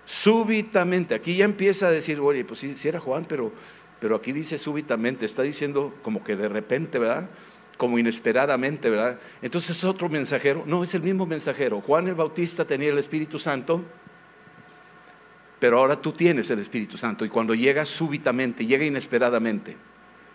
Súbitamente. 0.04 1.14
Aquí 1.14 1.36
ya 1.36 1.44
empieza 1.44 1.88
a 1.88 1.90
decir, 1.90 2.20
oye, 2.20 2.44
pues 2.44 2.60
sí, 2.60 2.74
era 2.84 3.00
Juan, 3.00 3.26
pero, 3.26 3.52
pero 4.00 4.16
aquí 4.16 4.32
dice 4.32 4.58
súbitamente. 4.58 5.26
Está 5.26 5.42
diciendo 5.42 5.94
como 6.02 6.22
que 6.24 6.36
de 6.36 6.48
repente, 6.48 6.98
¿verdad? 6.98 7.28
Como 7.76 7.98
inesperadamente, 7.98 8.90
¿verdad? 8.90 9.18
Entonces 9.42 9.76
es 9.76 9.84
otro 9.84 10.08
mensajero. 10.08 10.64
No, 10.66 10.84
es 10.84 10.94
el 10.94 11.02
mismo 11.02 11.26
mensajero. 11.26 11.80
Juan 11.80 12.08
el 12.08 12.14
Bautista 12.14 12.64
tenía 12.64 12.90
el 12.90 12.98
Espíritu 12.98 13.38
Santo, 13.38 13.82
pero 15.58 15.78
ahora 15.78 16.00
tú 16.00 16.12
tienes 16.12 16.50
el 16.50 16.58
Espíritu 16.58 16.96
Santo. 16.96 17.24
Y 17.24 17.28
cuando 17.28 17.54
llega 17.54 17.84
súbitamente, 17.84 18.66
llega 18.66 18.84
inesperadamente. 18.84 19.76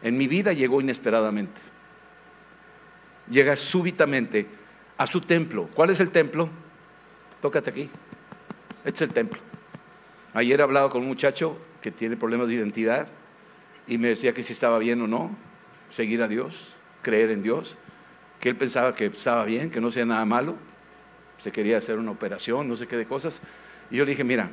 En 0.02 0.18
mi 0.18 0.28
vida 0.28 0.54
llegó 0.54 0.82
inesperadamente 0.82 1.74
llega 3.30 3.56
súbitamente 3.56 4.48
a 4.98 5.08
su 5.08 5.22
templo. 5.22 5.70
¿Cuál 5.74 5.90
es 5.90 6.00
el 6.00 6.10
templo? 6.12 6.50
Tócate 7.42 7.70
aquí. 7.70 7.90
Este 8.86 9.04
es 9.04 9.10
el 9.10 9.14
templo. 9.14 9.40
Ayer 10.34 10.60
he 10.60 10.64
hablado 10.64 10.90
con 10.90 11.02
un 11.02 11.08
muchacho 11.08 11.58
que 11.82 11.92
tiene 11.92 12.18
problemas 12.18 12.48
de 12.48 12.56
identidad 12.56 13.08
y 13.88 13.98
me 13.98 14.10
decía 14.10 14.34
que 14.34 14.44
si 14.44 14.54
estaba 14.54 14.80
bien 14.80 15.02
o 15.02 15.08
no 15.08 15.36
seguir 15.90 16.22
a 16.22 16.28
Dios, 16.28 16.76
creer 17.02 17.32
en 17.32 17.44
Dios, 17.44 17.78
que 18.40 18.50
él 18.50 18.56
pensaba 18.56 18.96
que 18.96 19.08
estaba 19.08 19.46
bien, 19.46 19.70
que 19.70 19.82
no 19.82 19.92
sea 19.92 20.06
nada 20.06 20.26
malo, 20.26 20.56
se 21.38 21.52
quería 21.52 21.78
hacer 21.78 21.98
una 21.98 22.12
operación, 22.12 22.68
no 22.68 22.76
sé 22.76 22.88
qué 22.88 22.96
de 22.96 23.06
cosas. 23.06 23.42
Y 23.92 23.98
yo 23.98 24.06
le 24.06 24.12
dije, 24.12 24.24
mira, 24.24 24.50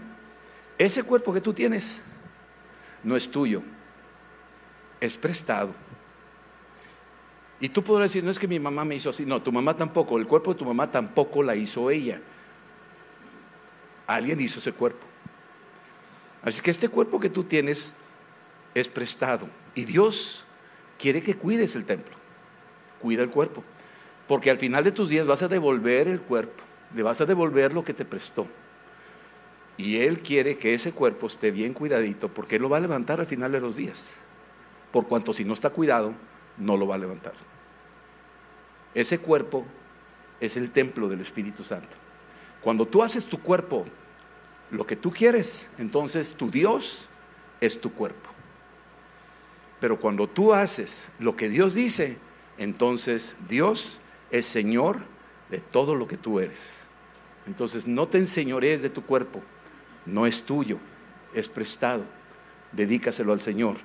ese 0.79 1.03
cuerpo 1.03 1.33
que 1.33 1.41
tú 1.41 1.53
tienes 1.53 2.01
no 3.03 3.17
es 3.17 3.31
tuyo, 3.31 3.63
es 5.01 5.17
prestado 5.17 5.75
y 7.61 7.69
tú 7.69 7.85
podrás 7.85 8.11
decir, 8.11 8.25
no 8.25 8.31
es 8.31 8.39
que 8.39 8.49
mi 8.49 8.59
mamá 8.59 8.87
me 8.87 8.95
hizo 8.95 9.11
así. 9.11 9.27
No, 9.27 9.43
tu 9.43 9.53
mamá 9.53 9.77
tampoco. 9.77 10.19
El 10.19 10.27
cuerpo 10.27 10.55
de 10.55 10.59
tu 10.59 10.65
mamá 10.65 10.91
tampoco 10.91 11.43
la 11.43 11.55
hizo 11.55 11.91
ella. 11.91 12.21
Alguien 14.07 14.41
hizo 14.41 14.59
ese 14.59 14.73
cuerpo. 14.73 15.07
Así 16.43 16.63
que 16.63 16.71
este 16.71 16.89
cuerpo 16.89 17.21
que 17.21 17.29
tú 17.29 17.45
tienes 17.45 17.93
es 18.75 18.89
prestado. 18.89 19.49
Y 19.75 19.85
Dios 19.85 20.45
quiere 20.99 21.23
que 21.23 21.37
cuides 21.37 21.77
el 21.77 21.85
templo. 21.85 22.17
Cuida 23.01 23.23
el 23.23 23.31
cuerpo. 23.31 23.65
Porque 24.27 24.51
al 24.51 24.59
final 24.59 24.85
de 24.85 24.93
tus 24.93 25.09
días 25.09 25.27
vas 25.27 25.43
a 25.43 25.49
devolver 25.49 26.09
el 26.09 26.21
cuerpo. 26.21 26.63
Le 26.95 27.03
vas 27.03 27.21
a 27.21 27.27
devolver 27.27 27.73
lo 27.73 27.85
que 27.85 27.95
te 27.95 28.05
prestó. 28.05 28.47
Y 29.77 29.97
Él 29.99 30.21
quiere 30.21 30.59
que 30.59 30.75
ese 30.75 30.93
cuerpo 30.93 31.27
esté 31.27 31.51
bien 31.51 31.73
cuidadito 31.73 32.29
porque 32.29 32.57
Él 32.57 32.63
lo 32.63 32.69
va 32.69 32.77
a 32.77 32.81
levantar 32.81 33.21
al 33.21 33.27
final 33.27 33.51
de 33.53 33.61
los 33.61 33.77
días. 33.77 34.09
Por 34.93 35.07
cuanto 35.07 35.33
si 35.33 35.45
no 35.45 35.55
está 35.55 35.71
cuidado, 35.71 36.13
no 36.59 36.77
lo 36.77 36.87
va 36.87 36.97
a 36.97 36.99
levantar. 36.99 37.33
Ese 38.95 39.19
cuerpo 39.19 39.65
es 40.41 40.57
el 40.57 40.71
templo 40.71 41.09
del 41.09 41.21
Espíritu 41.21 41.65
Santo. 41.65 41.97
Cuando 42.61 42.87
tú 42.87 43.03
haces 43.03 43.25
tu 43.27 43.41
cuerpo 43.41 43.87
lo 44.71 44.87
que 44.87 44.97
tú 44.97 45.11
quieres, 45.11 45.67
entonces 45.79 46.35
tu 46.35 46.51
Dios 46.51 47.09
es 47.61 47.81
tu 47.81 47.93
cuerpo. 47.93 48.30
Pero 49.81 49.99
cuando 49.99 50.29
tú 50.29 50.53
haces 50.53 51.09
lo 51.19 51.37
que 51.37 51.49
Dios 51.49 51.75
dice, 51.75 52.19
entonces 52.59 53.35
Dios 53.49 54.01
es 54.31 54.47
Señor 54.47 54.99
de 55.51 55.59
todo 55.59 55.95
lo 55.95 56.07
que 56.07 56.17
tú 56.17 56.41
eres. 56.41 56.61
Entonces 57.47 57.87
no 57.87 58.07
te 58.07 58.19
enseñorees 58.19 58.83
de 58.83 58.91
tu 58.91 59.03
cuerpo, 59.03 59.43
no 60.07 60.27
es 60.27 60.43
tuyo, 60.43 60.79
es 61.35 61.49
prestado. 61.49 62.05
Dedícaselo 62.73 63.33
al 63.33 63.41
Señor 63.41 63.79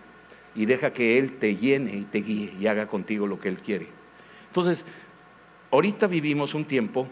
y 0.53 0.65
deja 0.65 0.93
que 0.93 1.17
Él 1.17 1.37
te 1.37 1.55
llene 1.55 1.95
y 1.95 2.03
te 2.03 2.19
guíe 2.19 2.53
y 2.59 2.67
haga 2.67 2.87
contigo 2.87 3.25
lo 3.25 3.39
que 3.39 3.49
Él 3.49 3.57
quiere. 3.57 3.87
Entonces, 4.47 4.85
ahorita 5.71 6.07
vivimos 6.07 6.53
un 6.53 6.65
tiempo 6.65 7.07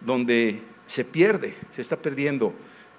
donde 0.00 0.62
se 0.86 1.04
pierde, 1.04 1.54
se 1.72 1.82
está 1.82 1.96
perdiendo 1.96 2.54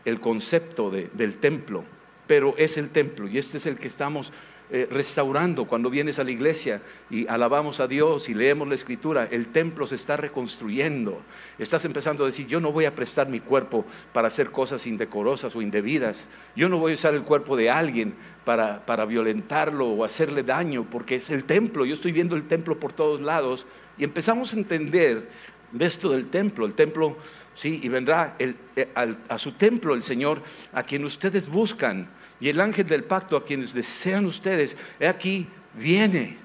el 0.05 0.19
concepto 0.19 0.91
del 0.91 1.37
templo, 1.37 1.83
pero 2.27 2.55
es 2.57 2.77
el 2.77 2.91
templo 2.91 3.27
y 3.27 3.37
este 3.37 3.57
es 3.57 3.65
el 3.65 3.77
que 3.77 3.87
estamos 3.87 4.31
eh, 4.71 4.87
restaurando 4.91 5.65
cuando 5.65 5.89
vienes 5.89 6.19
a 6.19 6.23
la 6.23 6.29
iglesia 6.29 6.83
y 7.09 7.27
alabamos 7.27 7.79
a 7.79 7.87
Dios 7.87 8.29
y 8.29 8.35
leemos 8.35 8.67
la 8.67 8.75
escritura, 8.75 9.27
el 9.31 9.47
templo 9.47 9.87
se 9.87 9.95
está 9.95 10.15
reconstruyendo. 10.15 11.23
Estás 11.57 11.85
empezando 11.85 12.23
a 12.23 12.27
decir, 12.27 12.45
yo 12.45 12.61
no 12.61 12.71
voy 12.71 12.85
a 12.85 12.93
prestar 12.93 13.29
mi 13.29 13.39
cuerpo 13.39 13.83
para 14.13 14.27
hacer 14.27 14.51
cosas 14.51 14.85
indecorosas 14.85 15.55
o 15.55 15.63
indebidas. 15.63 16.27
Yo 16.55 16.69
no 16.69 16.77
voy 16.77 16.91
a 16.91 16.93
usar 16.93 17.15
el 17.15 17.23
cuerpo 17.23 17.57
de 17.57 17.71
alguien 17.71 18.13
para, 18.45 18.85
para 18.85 19.05
violentarlo 19.05 19.87
o 19.87 20.05
hacerle 20.05 20.43
daño, 20.43 20.85
porque 20.87 21.15
es 21.15 21.31
el 21.31 21.45
templo. 21.45 21.83
Yo 21.83 21.95
estoy 21.95 22.11
viendo 22.11 22.35
el 22.35 22.47
templo 22.47 22.79
por 22.79 22.93
todos 22.93 23.21
lados 23.21 23.65
y 23.97 24.03
empezamos 24.03 24.53
a 24.53 24.57
entender 24.57 25.29
de 25.71 25.85
esto 25.85 26.11
del 26.11 26.29
templo. 26.29 26.67
El 26.67 26.75
templo, 26.75 27.17
sí, 27.55 27.79
y 27.81 27.89
vendrá 27.89 28.35
eh, 28.37 28.53
a 28.95 29.39
su 29.39 29.53
templo 29.53 29.95
el 29.95 30.03
Señor 30.03 30.43
a 30.73 30.83
quien 30.83 31.05
ustedes 31.05 31.47
buscan 31.49 32.18
y 32.39 32.49
el 32.49 32.61
ángel 32.61 32.87
del 32.87 33.03
pacto 33.03 33.35
a 33.35 33.45
quienes 33.45 33.73
desean 33.73 34.25
ustedes, 34.25 34.77
he 34.99 35.07
aquí, 35.07 35.47
viene, 35.73 36.37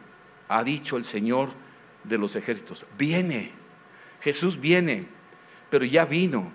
ha 0.49 0.65
dicho 0.65 0.97
el 0.97 1.05
Señor 1.05 1.51
de 2.03 2.19
los 2.19 2.37
ejércitos, 2.37 2.85
viene, 2.99 3.53
Jesús 4.21 4.61
viene, 4.61 5.07
pero 5.71 5.85
ya 5.85 6.05
vino 6.05 6.51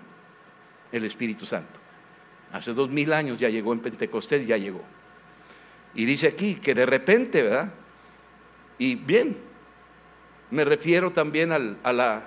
el 0.92 1.04
Espíritu 1.04 1.46
Santo. 1.46 1.78
Hace 2.52 2.72
dos 2.72 2.90
mil 2.90 3.12
años 3.12 3.38
ya 3.38 3.48
llegó 3.48 3.72
en 3.72 3.80
Pentecostés, 3.80 4.46
ya 4.46 4.56
llegó. 4.56 4.82
Y 5.94 6.04
dice 6.04 6.28
aquí 6.28 6.56
que 6.56 6.74
de 6.74 6.86
repente, 6.86 7.42
¿verdad? 7.42 7.72
Y 8.78 8.96
bien, 8.96 9.36
me 10.50 10.64
refiero 10.64 11.12
también 11.12 11.52
a, 11.52 11.92
la, 11.92 12.22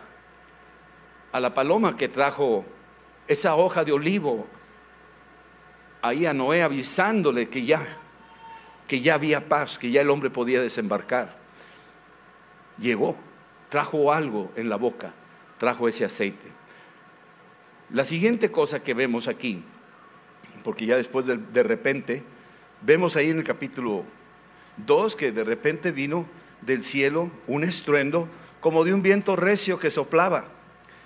a 1.31 1.39
la 1.39 1.53
paloma 1.53 1.97
que 1.97 2.07
trajo 2.07 2.65
esa 3.27 3.55
hoja 3.55 3.83
de 3.83 3.91
olivo 3.91 4.47
ahí 6.03 6.27
a 6.27 6.33
Noé 6.33 6.61
avisándole 6.61 7.49
que 7.49 7.65
ya, 7.65 7.81
que 8.87 9.01
ya 9.01 9.15
había 9.15 9.49
paz, 9.49 9.79
que 9.79 9.89
ya 9.89 10.01
el 10.01 10.11
hombre 10.11 10.29
podía 10.29 10.61
desembarcar. 10.61 11.35
Llegó, 12.77 13.15
trajo 13.69 14.13
algo 14.13 14.51
en 14.55 14.69
la 14.69 14.75
boca, 14.75 15.13
trajo 15.57 15.87
ese 15.87 16.05
aceite. 16.05 16.47
La 17.89 18.05
siguiente 18.05 18.51
cosa 18.51 18.83
que 18.83 18.93
vemos 18.93 19.27
aquí, 19.27 19.63
porque 20.63 20.85
ya 20.85 20.97
después 20.97 21.25
de, 21.25 21.37
de 21.37 21.63
repente 21.63 22.23
Vemos 22.85 23.15
ahí 23.15 23.29
en 23.29 23.37
el 23.37 23.45
capítulo 23.45 24.03
2 24.85 25.15
que 25.15 25.31
de 25.31 25.45
repente 25.45 25.91
vino 25.91 26.25
del 26.59 26.83
cielo 26.83 27.31
un 27.47 27.63
estruendo 27.63 28.27
como 28.59 28.83
de 28.83 28.93
un 28.93 29.01
viento 29.01 29.37
recio 29.37 29.79
que 29.79 29.89
soplaba, 29.89 30.49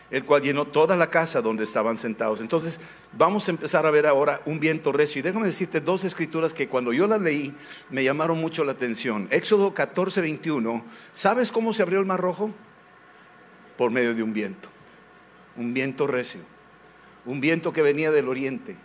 el 0.09 0.23
cual 0.23 0.41
llenó 0.41 0.65
toda 0.65 0.95
la 0.95 1.09
casa 1.09 1.41
donde 1.41 1.63
estaban 1.63 1.97
sentados. 1.97 2.39
Entonces, 2.39 2.79
vamos 3.13 3.47
a 3.47 3.51
empezar 3.51 3.85
a 3.85 3.91
ver 3.91 4.07
ahora 4.07 4.41
un 4.45 4.59
viento 4.59 4.91
recio. 4.91 5.19
Y 5.19 5.23
déjame 5.23 5.47
decirte 5.47 5.81
dos 5.81 6.03
escrituras 6.03 6.53
que 6.53 6.67
cuando 6.67 6.93
yo 6.93 7.07
las 7.07 7.21
leí 7.21 7.53
me 7.89 8.03
llamaron 8.03 8.37
mucho 8.39 8.63
la 8.63 8.71
atención. 8.71 9.27
Éxodo 9.31 9.73
14, 9.73 10.21
21. 10.21 10.85
¿Sabes 11.13 11.51
cómo 11.51 11.73
se 11.73 11.81
abrió 11.81 11.99
el 11.99 12.05
mar 12.05 12.21
rojo? 12.21 12.51
Por 13.77 13.91
medio 13.91 14.13
de 14.13 14.23
un 14.23 14.33
viento. 14.33 14.69
Un 15.57 15.73
viento 15.73 16.07
recio. 16.07 16.41
Un 17.25 17.41
viento 17.41 17.73
que 17.73 17.81
venía 17.81 18.11
del 18.11 18.29
oriente. 18.29 18.77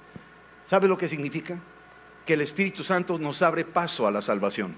¿Sabe 0.65 0.89
lo 0.89 0.99
que 0.99 1.09
significa? 1.09 1.59
Que 2.27 2.35
el 2.35 2.41
Espíritu 2.41 2.83
Santo 2.83 3.19
nos 3.19 3.43
abre 3.43 3.65
paso 3.65 4.07
a 4.07 4.11
la 4.11 4.23
salvación. 4.23 4.75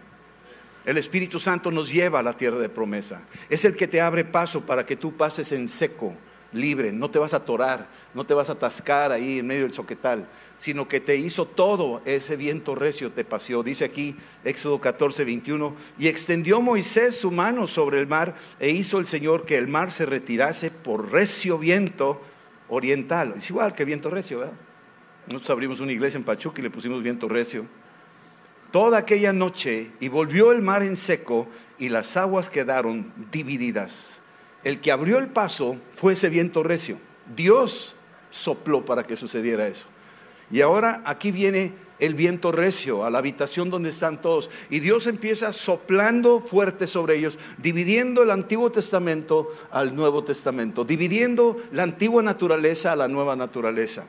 El 0.84 0.98
Espíritu 0.98 1.40
Santo 1.40 1.70
nos 1.70 1.90
lleva 1.90 2.20
a 2.20 2.22
la 2.22 2.36
tierra 2.36 2.58
de 2.58 2.68
promesa. 2.68 3.22
Es 3.48 3.64
el 3.64 3.74
que 3.74 3.88
te 3.88 4.02
abre 4.02 4.24
paso 4.24 4.66
para 4.66 4.84
que 4.84 4.96
tú 4.96 5.16
pases 5.16 5.50
en 5.52 5.68
seco, 5.68 6.14
libre. 6.54 6.92
No 6.92 7.10
te 7.10 7.18
vas 7.18 7.34
a 7.34 7.38
atorar, 7.38 7.88
no 8.14 8.24
te 8.24 8.34
vas 8.34 8.48
a 8.48 8.52
atascar 8.52 9.12
ahí 9.12 9.40
en 9.40 9.46
medio 9.46 9.62
del 9.62 9.72
soquetal, 9.72 10.26
sino 10.56 10.88
que 10.88 11.00
te 11.00 11.16
hizo 11.16 11.46
todo 11.46 12.00
ese 12.04 12.36
viento 12.36 12.74
recio, 12.74 13.12
te 13.12 13.24
paseó. 13.24 13.62
Dice 13.62 13.84
aquí 13.84 14.16
Éxodo 14.44 14.80
14, 14.80 15.24
21, 15.24 15.74
y 15.98 16.08
extendió 16.08 16.60
Moisés 16.60 17.16
su 17.16 17.30
mano 17.30 17.66
sobre 17.66 18.00
el 18.00 18.06
mar 18.06 18.34
e 18.58 18.70
hizo 18.70 18.98
el 18.98 19.06
Señor 19.06 19.44
que 19.44 19.58
el 19.58 19.68
mar 19.68 19.90
se 19.90 20.06
retirase 20.06 20.70
por 20.70 21.12
recio 21.12 21.58
viento 21.58 22.22
oriental. 22.68 23.34
Es 23.36 23.50
igual 23.50 23.74
que 23.74 23.84
viento 23.84 24.08
recio, 24.08 24.38
¿verdad? 24.38 24.54
Nosotros 25.26 25.50
abrimos 25.50 25.80
una 25.80 25.92
iglesia 25.92 26.18
en 26.18 26.24
Pachuca 26.24 26.60
y 26.60 26.64
le 26.64 26.70
pusimos 26.70 27.02
viento 27.02 27.28
recio 27.28 27.66
toda 28.74 28.98
aquella 28.98 29.32
noche 29.32 29.92
y 30.00 30.08
volvió 30.08 30.50
el 30.50 30.60
mar 30.60 30.82
en 30.82 30.96
seco 30.96 31.46
y 31.78 31.90
las 31.90 32.16
aguas 32.16 32.48
quedaron 32.48 33.12
divididas. 33.30 34.18
El 34.64 34.80
que 34.80 34.90
abrió 34.90 35.18
el 35.18 35.28
paso 35.28 35.76
fue 35.94 36.14
ese 36.14 36.28
viento 36.28 36.62
recio. 36.62 36.98
Dios 37.36 37.94
sopló 38.30 38.84
para 38.84 39.04
que 39.04 39.16
sucediera 39.16 39.68
eso. 39.68 39.84
Y 40.50 40.62
ahora 40.62 41.02
aquí 41.04 41.30
viene 41.30 41.72
el 41.98 42.14
viento 42.14 42.50
recio 42.50 43.04
a 43.04 43.10
la 43.10 43.18
habitación 43.18 43.70
donde 43.70 43.90
están 43.90 44.20
todos. 44.20 44.50
Y 44.70 44.80
Dios 44.80 45.06
empieza 45.06 45.52
soplando 45.52 46.40
fuerte 46.40 46.86
sobre 46.86 47.16
ellos, 47.16 47.38
dividiendo 47.58 48.22
el 48.22 48.30
Antiguo 48.30 48.72
Testamento 48.72 49.54
al 49.70 49.94
Nuevo 49.94 50.24
Testamento, 50.24 50.84
dividiendo 50.84 51.62
la 51.72 51.84
antigua 51.84 52.22
naturaleza 52.22 52.92
a 52.92 52.96
la 52.96 53.08
nueva 53.08 53.36
naturaleza. 53.36 54.06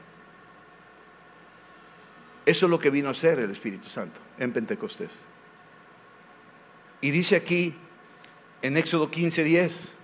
Eso 2.46 2.66
es 2.66 2.70
lo 2.70 2.80
que 2.80 2.90
vino 2.90 3.08
a 3.08 3.12
hacer 3.12 3.40
el 3.40 3.52
Espíritu 3.52 3.90
Santo 3.90 4.20
en 4.38 4.52
Pentecostés. 4.52 5.24
Y 7.02 7.12
dice 7.12 7.36
aquí 7.36 7.76
en 8.62 8.78
Éxodo 8.78 9.10
15:10 9.10 9.95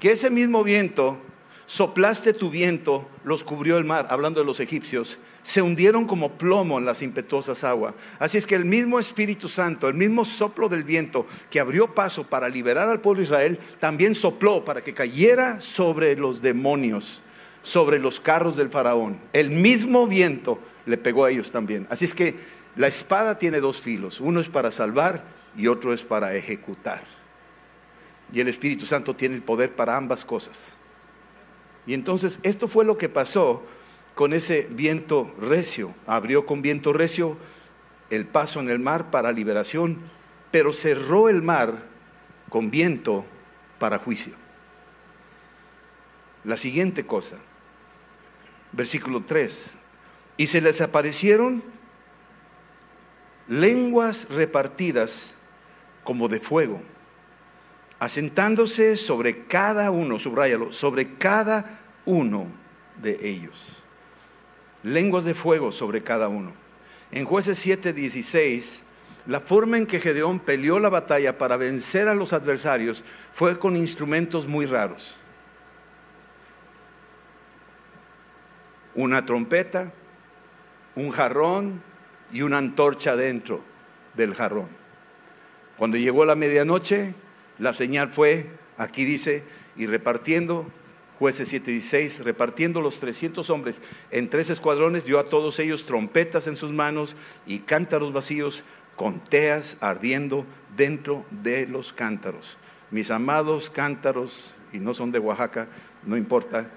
que 0.00 0.12
ese 0.12 0.30
mismo 0.30 0.64
viento, 0.64 1.20
soplaste 1.66 2.32
tu 2.32 2.50
viento, 2.50 3.08
los 3.22 3.44
cubrió 3.44 3.78
el 3.78 3.84
mar, 3.84 4.08
hablando 4.10 4.40
de 4.40 4.46
los 4.46 4.58
egipcios, 4.58 5.18
se 5.42 5.62
hundieron 5.62 6.06
como 6.06 6.32
plomo 6.32 6.78
en 6.78 6.84
las 6.84 7.02
impetuosas 7.02 7.64
aguas. 7.64 7.94
Así 8.18 8.38
es 8.38 8.46
que 8.46 8.54
el 8.54 8.64
mismo 8.64 8.98
Espíritu 8.98 9.48
Santo, 9.48 9.88
el 9.88 9.94
mismo 9.94 10.24
soplo 10.24 10.68
del 10.68 10.84
viento 10.84 11.26
que 11.48 11.60
abrió 11.60 11.94
paso 11.94 12.24
para 12.24 12.48
liberar 12.48 12.88
al 12.88 13.00
pueblo 13.00 13.20
de 13.20 13.24
Israel, 13.24 13.58
también 13.78 14.14
sopló 14.14 14.64
para 14.64 14.82
que 14.82 14.94
cayera 14.94 15.60
sobre 15.60 16.16
los 16.16 16.42
demonios, 16.42 17.22
sobre 17.62 17.98
los 17.98 18.20
carros 18.20 18.56
del 18.56 18.70
faraón. 18.70 19.18
El 19.32 19.50
mismo 19.50 20.06
viento 20.06 20.58
le 20.86 20.98
pegó 20.98 21.24
a 21.24 21.30
ellos 21.30 21.50
también. 21.50 21.86
Así 21.90 22.04
es 22.04 22.14
que 22.14 22.34
la 22.76 22.88
espada 22.88 23.38
tiene 23.38 23.60
dos 23.60 23.80
filos, 23.80 24.20
uno 24.20 24.40
es 24.40 24.48
para 24.48 24.70
salvar 24.70 25.24
y 25.56 25.66
otro 25.66 25.92
es 25.92 26.02
para 26.02 26.34
ejecutar. 26.34 27.19
Y 28.32 28.40
el 28.40 28.48
Espíritu 28.48 28.86
Santo 28.86 29.14
tiene 29.14 29.34
el 29.34 29.42
poder 29.42 29.74
para 29.74 29.96
ambas 29.96 30.24
cosas. 30.24 30.72
Y 31.86 31.94
entonces 31.94 32.38
esto 32.42 32.68
fue 32.68 32.84
lo 32.84 32.98
que 32.98 33.08
pasó 33.08 33.62
con 34.14 34.32
ese 34.32 34.68
viento 34.70 35.34
recio. 35.40 35.94
Abrió 36.06 36.46
con 36.46 36.62
viento 36.62 36.92
recio 36.92 37.36
el 38.10 38.26
paso 38.26 38.60
en 38.60 38.68
el 38.68 38.78
mar 38.78 39.10
para 39.10 39.32
liberación, 39.32 39.98
pero 40.50 40.72
cerró 40.72 41.28
el 41.28 41.42
mar 41.42 41.84
con 42.48 42.70
viento 42.70 43.24
para 43.78 43.98
juicio. 43.98 44.34
La 46.44 46.56
siguiente 46.56 47.06
cosa, 47.06 47.36
versículo 48.72 49.22
3, 49.24 49.76
y 50.36 50.46
se 50.46 50.60
les 50.60 50.80
aparecieron 50.80 51.62
lenguas 53.46 54.28
repartidas 54.30 55.34
como 56.02 56.28
de 56.28 56.40
fuego, 56.40 56.80
asentándose 58.00 58.96
sobre 58.96 59.44
cada 59.44 59.90
uno, 59.90 60.18
subrayalo, 60.18 60.72
sobre 60.72 61.14
cada 61.14 61.78
uno 62.06 62.46
de 63.00 63.18
ellos. 63.22 63.54
Lenguas 64.82 65.24
de 65.24 65.34
fuego 65.34 65.70
sobre 65.70 66.02
cada 66.02 66.28
uno. 66.28 66.52
En 67.12 67.26
jueces 67.26 67.58
7:16, 67.64 68.80
la 69.26 69.40
forma 69.40 69.76
en 69.76 69.86
que 69.86 70.00
Gedeón 70.00 70.40
peleó 70.40 70.78
la 70.78 70.88
batalla 70.88 71.36
para 71.36 71.58
vencer 71.58 72.08
a 72.08 72.14
los 72.14 72.32
adversarios 72.32 73.04
fue 73.32 73.58
con 73.58 73.76
instrumentos 73.76 74.48
muy 74.48 74.64
raros. 74.64 75.14
Una 78.94 79.26
trompeta, 79.26 79.92
un 80.96 81.10
jarrón 81.10 81.82
y 82.32 82.42
una 82.42 82.58
antorcha 82.58 83.14
dentro 83.14 83.62
del 84.14 84.34
jarrón. 84.34 84.68
Cuando 85.76 85.98
llegó 85.98 86.24
la 86.24 86.34
medianoche, 86.34 87.14
la 87.60 87.74
señal 87.74 88.10
fue, 88.10 88.50
aquí 88.76 89.04
dice, 89.04 89.44
y 89.76 89.86
repartiendo, 89.86 90.66
jueces 91.18 91.52
7:16, 91.52 92.24
repartiendo 92.24 92.80
los 92.80 92.98
300 92.98 93.48
hombres 93.50 93.80
en 94.10 94.28
tres 94.28 94.50
escuadrones, 94.50 95.04
dio 95.04 95.20
a 95.20 95.24
todos 95.24 95.58
ellos 95.58 95.86
trompetas 95.86 96.46
en 96.46 96.56
sus 96.56 96.72
manos 96.72 97.14
y 97.46 97.60
cántaros 97.60 98.12
vacíos 98.12 98.64
con 98.96 99.20
teas 99.20 99.76
ardiendo 99.80 100.44
dentro 100.76 101.24
de 101.30 101.66
los 101.66 101.92
cántaros. 101.92 102.56
Mis 102.90 103.10
amados 103.10 103.70
cántaros, 103.70 104.52
y 104.72 104.78
no 104.78 104.94
son 104.94 105.12
de 105.12 105.20
Oaxaca, 105.20 105.68
no 106.04 106.16
importa, 106.16 106.68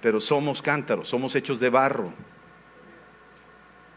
pero 0.00 0.20
somos 0.20 0.60
cántaros, 0.60 1.08
somos 1.08 1.34
hechos 1.34 1.60
de 1.60 1.70
barro 1.70 2.12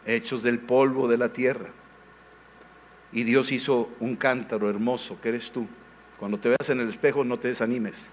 hechos 0.05 0.43
del 0.43 0.59
polvo 0.59 1.07
de 1.07 1.17
la 1.17 1.33
tierra. 1.33 1.69
Y 3.11 3.23
Dios 3.23 3.51
hizo 3.51 3.89
un 3.99 4.15
cántaro 4.15 4.69
hermoso, 4.69 5.19
que 5.21 5.29
eres 5.29 5.51
tú. 5.51 5.67
Cuando 6.19 6.37
te 6.37 6.49
veas 6.49 6.69
en 6.69 6.79
el 6.79 6.89
espejo 6.89 7.23
no 7.23 7.37
te 7.37 7.49
desanimes. 7.49 8.07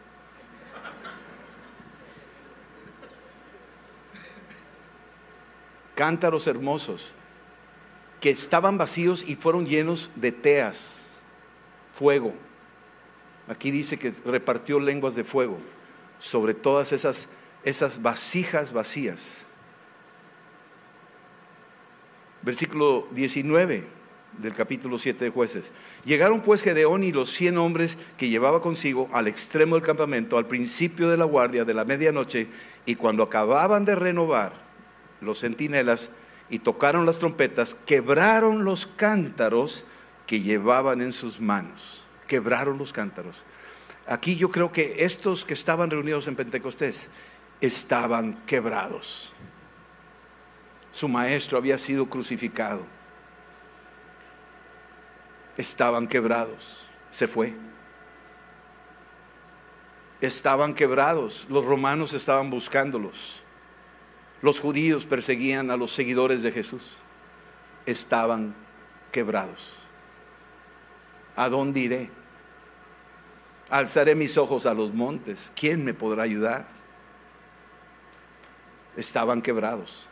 Cántaros 5.94 6.46
hermosos 6.46 7.10
que 8.20 8.30
estaban 8.30 8.78
vacíos 8.78 9.24
y 9.26 9.36
fueron 9.36 9.66
llenos 9.66 10.10
de 10.14 10.32
teas, 10.32 10.96
fuego. 11.94 12.34
Aquí 13.48 13.70
dice 13.70 13.98
que 13.98 14.12
repartió 14.24 14.80
lenguas 14.80 15.14
de 15.14 15.24
fuego 15.24 15.58
sobre 16.18 16.54
todas 16.54 16.92
esas, 16.92 17.26
esas 17.64 18.00
vasijas 18.00 18.72
vacías 18.72 19.44
versículo 22.42 23.06
19 23.12 24.01
del 24.38 24.54
capítulo 24.54 24.98
7 24.98 25.24
de 25.24 25.30
jueces. 25.30 25.70
Llegaron 26.04 26.40
pues 26.40 26.62
Gedeón 26.62 27.04
y 27.04 27.12
los 27.12 27.30
cien 27.30 27.58
hombres 27.58 27.96
que 28.16 28.28
llevaba 28.28 28.60
consigo 28.60 29.08
al 29.12 29.28
extremo 29.28 29.74
del 29.74 29.84
campamento, 29.84 30.38
al 30.38 30.46
principio 30.46 31.08
de 31.08 31.16
la 31.16 31.24
guardia 31.24 31.64
de 31.64 31.74
la 31.74 31.84
medianoche, 31.84 32.48
y 32.86 32.94
cuando 32.94 33.22
acababan 33.22 33.84
de 33.84 33.94
renovar 33.94 34.52
los 35.20 35.40
centinelas 35.40 36.10
y 36.50 36.58
tocaron 36.58 37.06
las 37.06 37.18
trompetas, 37.18 37.74
quebraron 37.86 38.64
los 38.64 38.86
cántaros 38.86 39.84
que 40.26 40.40
llevaban 40.40 41.00
en 41.00 41.12
sus 41.12 41.40
manos. 41.40 42.04
Quebraron 42.26 42.78
los 42.78 42.92
cántaros. 42.92 43.42
Aquí 44.06 44.36
yo 44.36 44.50
creo 44.50 44.72
que 44.72 45.04
estos 45.04 45.44
que 45.44 45.54
estaban 45.54 45.90
reunidos 45.90 46.26
en 46.26 46.36
Pentecostés 46.36 47.06
estaban 47.60 48.42
quebrados 48.46 49.32
su 50.92 51.08
maestro 51.08 51.58
había 51.58 51.78
sido 51.78 52.06
crucificado. 52.06 52.84
Estaban 55.56 56.06
quebrados, 56.06 56.86
se 57.10 57.28
fue. 57.28 57.54
Estaban 60.20 60.74
quebrados, 60.74 61.46
los 61.48 61.64
romanos 61.64 62.14
estaban 62.14 62.48
buscándolos. 62.48 63.42
Los 64.40 64.60
judíos 64.60 65.04
perseguían 65.04 65.70
a 65.70 65.76
los 65.76 65.92
seguidores 65.92 66.42
de 66.42 66.52
Jesús. 66.52 66.96
Estaban 67.86 68.54
quebrados. 69.10 69.60
¿A 71.36 71.48
dónde 71.48 71.80
iré? 71.80 72.10
Alzaré 73.68 74.14
mis 74.14 74.38
ojos 74.38 74.66
a 74.66 74.74
los 74.74 74.92
montes. 74.92 75.52
¿Quién 75.54 75.84
me 75.84 75.94
podrá 75.94 76.22
ayudar? 76.22 76.66
Estaban 78.96 79.42
quebrados. 79.42 80.08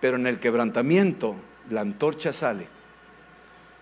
Pero 0.00 0.16
en 0.16 0.26
el 0.26 0.38
quebrantamiento 0.38 1.36
la 1.68 1.80
antorcha 1.80 2.32
sale 2.32 2.75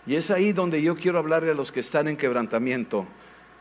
Y 0.07 0.17
es 0.17 0.31
ahí 0.31 0.53
donde 0.53 0.83
yo 0.83 0.97
quiero 0.97 1.19
hablarle 1.19 1.53
a 1.53 1.55
los 1.55 1.73
que 1.73 1.81
están 1.81 2.09
en 2.09 2.17
quebrantamiento. 2.17 3.07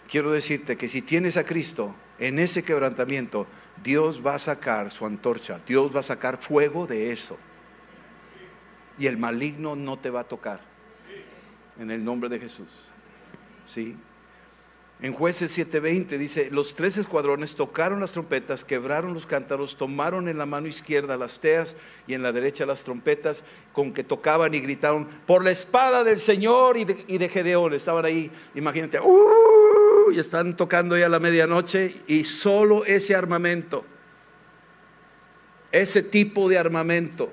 Quiero 0.10 0.32
decirte 0.32 0.76
que 0.76 0.90
si 0.90 1.02
tienes 1.02 1.38
a 1.38 1.46
Cristo 1.46 1.96
en 2.20 2.40
ese 2.40 2.64
quebrantamiento, 2.64 3.48
Dios 3.82 4.22
va 4.26 4.36
a 4.36 4.40
sacar 4.40 4.92
su 4.92 5.06
antorcha, 5.06 5.60
Dios 5.66 5.96
va 5.96 6.02
a 6.02 6.04
sacar 6.04 6.38
fuego 6.38 6.86
de 6.86 7.12
eso. 7.12 7.38
Y 8.98 9.08
el 9.08 9.18
maligno 9.18 9.76
no 9.76 9.98
te 9.98 10.10
va 10.10 10.22
a 10.22 10.26
tocar. 10.26 10.62
En 11.80 11.90
el 11.90 12.04
nombre 12.04 12.30
de 12.30 12.40
Jesús. 12.40 12.70
¿Sí? 13.66 13.96
En 15.04 15.12
jueces 15.12 15.52
7:20 15.58 16.18
dice, 16.18 16.48
los 16.50 16.76
tres 16.76 16.96
escuadrones 16.96 17.56
tocaron 17.56 18.00
las 18.00 18.14
trompetas, 18.14 18.64
quebraron 18.64 19.14
los 19.14 19.26
cántaros, 19.26 19.76
tomaron 19.76 20.30
en 20.30 20.38
la 20.38 20.46
mano 20.46 20.68
izquierda 20.68 21.18
las 21.18 21.40
teas 21.40 21.76
y 22.08 22.14
en 22.14 22.24
la 22.24 22.32
derecha 22.32 22.66
las 22.66 22.86
trompetas, 22.86 23.44
con 23.74 23.92
que 23.92 24.06
tocaban 24.06 24.54
y 24.54 24.62
gritaron, 24.62 25.10
por 25.28 25.44
la 25.44 25.52
espada 25.52 26.06
del 26.06 26.22
Señor 26.22 26.78
y 26.78 26.86
de, 26.86 27.28
Gedeón. 27.28 27.74
Estaban 27.74 28.06
ahí, 28.06 28.32
imagínate, 28.56 29.02
¡uh! 29.02 30.10
y 30.10 30.20
están 30.20 30.56
tocando 30.56 30.98
ya 30.98 31.10
la 31.10 31.20
medianoche 31.20 31.98
y 32.08 32.24
solo 32.24 32.86
ese 32.86 33.14
armamento, 33.14 33.84
ese 35.74 36.02
tipo 36.02 36.48
de 36.48 36.58
armamento, 36.58 37.30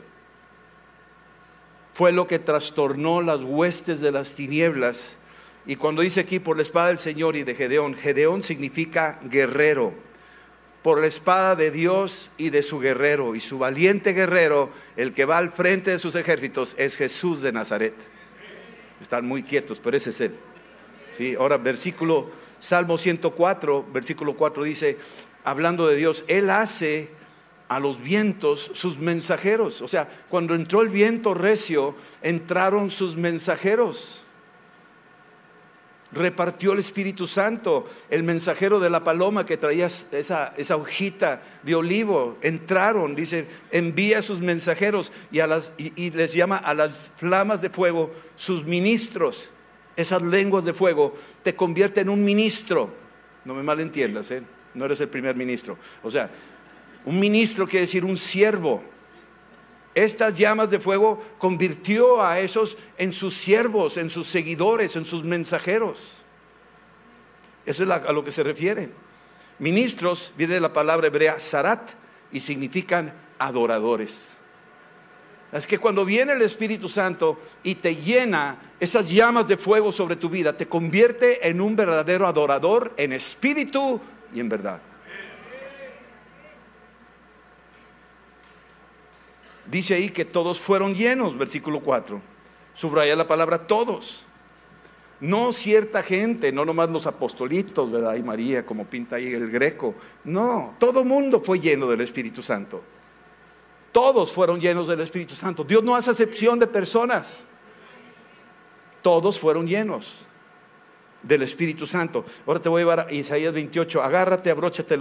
fue 1.93 2.11
lo 2.11 2.27
que 2.27 2.41
trastornó 2.41 3.23
las 3.23 3.45
huestes 3.45 4.01
de 4.01 4.11
las 4.11 4.33
tinieblas 4.33 5.20
y 5.71 5.77
cuando 5.77 6.03
dice 6.03 6.19
aquí 6.19 6.41
por 6.41 6.57
la 6.57 6.65
espada 6.65 6.89
del 6.89 6.99
Señor 6.99 7.37
y 7.37 7.45
de 7.45 7.55
Gedeón, 7.55 7.95
Gedeón 7.95 8.43
significa 8.43 9.21
guerrero. 9.23 9.95
Por 10.83 11.01
la 11.01 11.07
espada 11.07 11.55
de 11.55 11.71
Dios 11.71 12.33
y 12.37 12.51
de 12.51 12.65
su 12.65 12.81
guerrero. 12.81 13.37
Y 13.37 13.41
su 13.41 13.57
valiente 13.57 14.13
guerrero, 14.13 14.71
el 14.97 15.13
que 15.13 15.27
va 15.27 15.39
al 15.39 15.53
frente 15.53 15.93
de 15.93 16.01
sus 16.01 16.17
ejércitos, 16.17 16.75
es 16.77 16.97
Jesús 16.97 17.41
de 17.41 17.53
Nazaret. 17.53 17.95
Están 19.01 19.25
muy 19.27 19.45
quietos, 19.45 19.79
pero 19.79 19.97
ese 19.97 20.11
es 20.11 20.21
él. 20.21 20.35
¿Sí? 21.13 21.37
Ahora, 21.39 21.57
versículo, 21.57 22.33
Salmo 22.59 22.99
104, 22.99 23.87
versículo 23.93 24.35
4 24.35 24.65
dice, 24.65 24.99
hablando 25.45 25.87
de 25.87 25.95
Dios, 25.95 26.25
Él 26.27 26.51
hace 26.51 27.11
a 27.69 27.79
los 27.79 28.03
vientos 28.03 28.73
sus 28.75 28.99
mensajeros. 28.99 29.83
O 29.83 29.87
sea, 29.87 30.09
cuando 30.29 30.57
entró 30.57 30.81
el 30.81 30.89
viento 30.89 31.33
recio, 31.33 31.95
entraron 32.23 32.91
sus 32.91 33.15
mensajeros 33.15 34.21
repartió 36.13 36.73
el 36.73 36.81
Espíritu 36.81 37.27
Santo, 37.27 37.89
el 38.09 38.23
mensajero 38.23 38.81
de 38.81 38.91
la 38.91 39.05
paloma 39.05 39.47
que 39.47 39.57
traía 39.57 39.87
esa, 39.87 40.77
hojita 40.77 41.43
de 41.63 41.75
olivo, 41.75 42.37
entraron, 42.43 43.15
dice, 43.15 43.47
envía 43.71 44.19
a 44.19 44.23
sus 44.23 44.41
mensajeros 44.41 45.13
y, 45.31 46.11
les 46.11 46.33
llama 46.33 46.57
a 46.57 46.75
las 46.75 47.13
flamas 47.17 47.61
de 47.61 47.71
fuego 47.71 48.13
sus 48.37 48.65
ministros. 48.65 49.49
Esas 49.97 50.23
lenguas 50.23 50.65
de 50.65 50.73
fuego 50.73 51.15
te 51.43 51.55
convierte 51.55 52.01
en 52.01 52.09
un 52.09 52.25
ministro. 52.25 52.91
No 53.45 53.55
me 53.55 53.63
malentiendas, 53.63 54.31
¿eh? 54.31 54.43
no 54.75 54.85
eres 54.85 55.01
el 55.01 55.09
primer 55.09 55.37
ministro. 55.37 55.77
O 56.03 56.11
sea, 56.11 56.31
un 57.05 57.19
ministro 57.19 57.67
quiere 57.67 57.87
decir 57.87 58.05
un 58.05 58.17
siervo 58.17 58.83
estas 59.95 60.39
llamas 60.39 60.71
de 60.71 60.79
fuego 60.79 61.23
convirtió 61.39 62.23
a 62.23 62.39
esos 62.41 62.77
en 62.97 63.13
sus 63.13 63.35
siervos, 63.35 63.97
en 63.97 64.11
sus 64.11 64.29
seguidores, 64.29 64.95
en 64.97 65.05
sus 65.05 65.25
mensajeros. 65.25 66.19
Eso 67.67 67.85
es 67.85 67.91
a 67.91 68.13
lo 68.13 68.25
que 68.25 68.33
se 68.33 68.43
refiere. 68.43 68.91
Ministros 69.59 70.33
viene 70.37 70.55
de 70.55 70.61
la 70.61 70.73
palabra 70.73 71.09
hebrea 71.09 71.41
sarat 71.41 71.91
y 72.33 72.41
significan 72.41 73.13
adoradores. 73.39 74.37
Es 75.53 75.67
que 75.67 75.79
cuando 75.79 76.05
viene 76.05 76.33
el 76.33 76.43
Espíritu 76.43 76.89
Santo 76.89 77.41
y 77.65 77.75
te 77.75 77.97
llena 77.97 78.57
esas 78.79 79.11
llamas 79.11 79.49
de 79.49 79.57
fuego 79.57 79.91
sobre 79.91 80.15
tu 80.15 80.31
vida, 80.31 80.57
te 80.57 80.69
convierte 80.69 81.49
en 81.49 81.61
un 81.61 81.75
verdadero 81.75 82.27
adorador 82.29 82.95
en 82.97 83.13
espíritu 83.13 84.01
y 84.33 84.39
en 84.39 84.49
verdad. 84.49 84.81
Dice 89.71 89.95
ahí 89.95 90.11
que 90.11 90.25
todos 90.25 90.59
fueron 90.59 90.95
llenos, 90.95 91.39
versículo 91.39 91.81
4. 91.81 92.21
Subraya 92.75 93.15
la 93.15 93.27
palabra 93.27 93.67
todos. 93.67 94.25
No 95.21 95.53
cierta 95.53 96.03
gente, 96.03 96.51
no 96.51 96.65
nomás 96.65 96.91
los 96.91 97.07
apostolitos, 97.07 97.91
¿verdad? 97.91 98.17
Y 98.17 98.23
María, 98.23 98.65
como 98.65 98.87
pinta 98.87 99.17
ahí 99.17 99.33
el 99.33 99.51
greco. 99.51 99.95
No, 100.25 100.75
todo 100.79 101.05
mundo 101.05 101.41
fue 101.41 101.61
lleno 101.61 101.89
del 101.89 102.01
Espíritu 102.01 102.43
Santo. 102.43 102.83
Todos 103.93 104.33
fueron 104.33 104.61
llenos 104.61 104.89
del 104.89 105.01
Espíritu 105.01 105.35
Santo. 105.35 105.63
Dios 105.63 105.85
no 105.85 105.95
hace 105.95 106.11
excepción 106.11 106.59
de 106.59 106.67
personas. 106.67 107.41
Todos 109.03 109.39
fueron 109.39 109.67
llenos 109.67 110.25
del 111.23 111.43
Espíritu 111.43 111.87
Santo. 111.87 112.25
Ahora 112.47 112.61
te 112.61 112.69
voy 112.69 112.81
a 112.81 112.85
llevar 112.85 113.01
a 113.09 113.13
Isaías 113.13 113.53
28. 113.53 114.03
Agárrate, 114.03 114.51
abróchate 114.51 114.99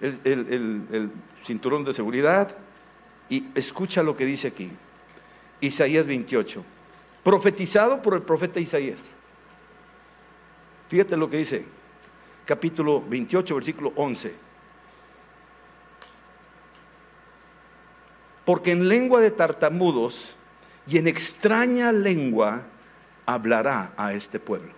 el 0.00 1.10
cinturón 1.44 1.84
de 1.84 1.92
seguridad 1.92 2.56
y 3.28 3.46
escucha 3.54 4.02
lo 4.02 4.16
que 4.16 4.24
dice 4.24 4.48
aquí. 4.48 4.70
Isaías 5.60 6.06
28. 6.06 6.64
Profetizado 7.22 8.02
por 8.02 8.14
el 8.14 8.22
profeta 8.22 8.60
Isaías. 8.60 9.00
Fíjate 10.88 11.16
lo 11.16 11.28
que 11.28 11.38
dice. 11.38 11.64
Capítulo 12.44 13.02
28, 13.02 13.54
versículo 13.54 13.92
11. 13.96 14.34
Porque 18.44 18.70
en 18.70 18.88
lengua 18.88 19.20
de 19.20 19.32
tartamudos 19.32 20.36
y 20.86 20.98
en 20.98 21.08
extraña 21.08 21.90
lengua 21.90 22.62
hablará 23.24 23.92
a 23.96 24.12
este 24.12 24.38
pueblo. 24.38 24.72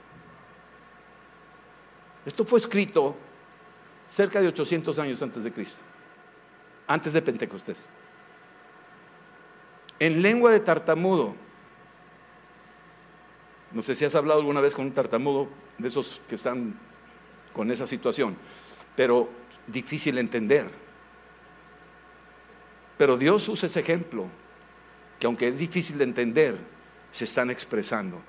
Esto 2.25 2.47
fue 2.47 2.59
escrito 2.59 3.15
cerca 4.11 4.41
de 4.41 4.49
800 4.49 4.99
años 4.99 5.21
antes 5.21 5.45
de 5.45 5.53
Cristo, 5.53 5.77
antes 6.87 7.13
de 7.13 7.21
Pentecostés 7.21 7.77
en 9.99 10.23
lengua 10.23 10.53
de 10.53 10.61
tartamudo. 10.61 11.35
No 13.73 13.83
sé 13.83 13.95
si 13.95 14.05
has 14.05 14.15
hablado 14.15 14.41
alguna 14.41 14.61
vez 14.61 14.75
con 14.75 14.87
un 14.87 14.93
tartamudo 14.93 15.49
de 15.77 15.89
esos 15.89 16.21
que 16.29 16.37
están 16.37 16.79
con 17.53 17.71
esa 17.71 17.87
situación, 17.87 18.37
pero 18.97 19.29
difícil 19.67 20.15
de 20.15 20.21
entender. 20.21 20.71
Pero 22.97 23.17
Dios 23.17 23.49
usa 23.49 23.67
ese 23.67 23.81
ejemplo, 23.81 24.27
que 25.19 25.27
aunque 25.27 25.49
es 25.49 25.59
difícil 25.59 25.99
de 25.99 26.05
entender, 26.05 26.57
se 27.13 27.25
están 27.25 27.51
expresando. 27.51 28.21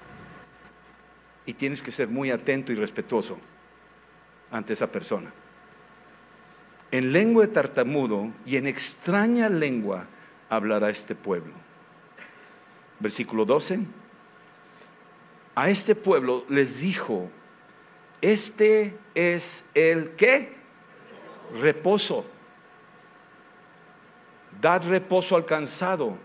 Y 1.45 1.53
tienes 1.53 1.82
que 1.82 1.91
ser 1.91 2.08
muy 2.08 2.32
atento 2.32 2.71
y 2.71 2.75
respetuoso 2.75 3.38
ante 4.51 4.73
esa 4.73 4.91
persona. 4.91 5.32
En 6.91 7.13
lengua 7.13 7.45
de 7.45 7.53
tartamudo 7.53 8.32
y 8.45 8.58
en 8.58 8.67
extraña 8.67 9.49
lengua 9.49 10.08
hablará 10.50 10.90
este 10.90 11.16
pueblo. 11.16 11.54
Versículo 13.00 13.46
12. 13.46 13.80
A 15.56 15.70
este 15.70 15.96
pueblo 15.96 16.46
les 16.50 16.82
dijo, 16.82 17.30
este 18.22 18.98
es 19.16 19.64
el 19.74 20.12
que 20.12 20.54
reposo. 21.60 22.26
Dad 24.60 24.84
reposo 24.88 25.36
al 25.36 25.46
cansado. 25.46 26.18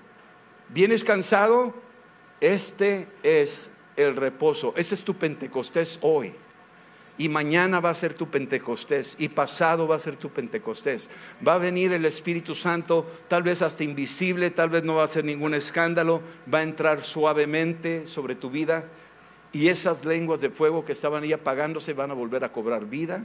¿Vienes 0.69 1.05
cansado? 1.05 1.75
Este 2.41 3.07
es 3.23 3.71
el 3.97 4.17
reposo. 4.17 4.75
Ese 4.77 4.95
es 4.95 5.03
tu 5.03 5.15
Pentecostés 5.15 5.99
hoy 6.01 6.35
y 7.17 7.29
mañana 7.29 7.81
va 7.81 7.91
a 7.91 7.95
ser 7.95 8.15
tu 8.15 8.29
Pentecostés 8.29 9.15
y 9.19 9.29
pasado 9.29 9.87
va 9.87 9.97
a 9.97 10.01
ser 10.01 10.17
tu 10.17 10.31
Pentecostés. 10.31 11.09
Va 11.47 11.55
a 11.55 11.59
venir 11.59 11.93
el 11.93 12.05
Espíritu 12.05 12.55
Santo, 12.55 13.07
tal 13.29 13.43
vez 13.43 13.63
hasta 13.63 13.85
invisible, 13.85 14.51
tal 14.51 14.71
vez 14.71 14.83
no 14.83 14.97
va 14.97 15.05
a 15.05 15.09
ser 15.09 15.25
ningún 15.25 15.55
escándalo, 15.55 16.23
va 16.53 16.59
a 16.59 16.63
entrar 16.63 17.05
suavemente 17.05 18.07
sobre 18.07 18.35
tu 18.35 18.51
vida 18.51 18.85
y 19.53 19.69
esas 19.69 20.05
lenguas 20.05 20.41
de 20.41 20.51
fuego 20.51 20.85
que 20.85 20.93
estaban 20.93 21.23
ahí 21.23 21.33
apagándose 21.33 21.93
van 21.93 22.11
a 22.11 22.15
volver 22.15 22.43
a 22.43 22.53
cobrar 22.53 22.87
vida 22.87 23.25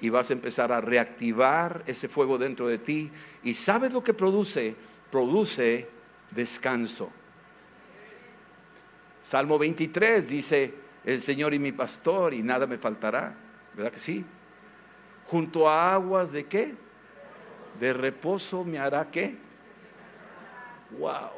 y 0.00 0.08
vas 0.08 0.30
a 0.30 0.32
empezar 0.32 0.72
a 0.72 0.80
reactivar 0.80 1.84
ese 1.86 2.08
fuego 2.08 2.38
dentro 2.38 2.66
de 2.66 2.78
ti. 2.78 3.10
¿Y 3.44 3.54
sabes 3.54 3.92
lo 3.92 4.02
que 4.02 4.14
produce? 4.14 4.74
Produce 5.10 5.88
descanso. 6.32 7.10
Salmo 9.22 9.58
23 9.58 10.28
dice, 10.28 10.72
el 11.14 11.22
Señor 11.22 11.54
y 11.54 11.58
mi 11.58 11.72
pastor 11.72 12.34
y 12.34 12.42
nada 12.42 12.66
me 12.66 12.76
faltará. 12.76 13.34
¿Verdad 13.74 13.90
que 13.90 13.98
sí? 13.98 14.26
Junto 15.28 15.66
a 15.66 15.94
aguas 15.94 16.32
de 16.32 16.44
qué? 16.44 16.74
De 17.80 17.94
reposo 17.94 18.62
me 18.62 18.78
hará 18.78 19.10
qué? 19.10 19.34
Wow. 20.98 21.30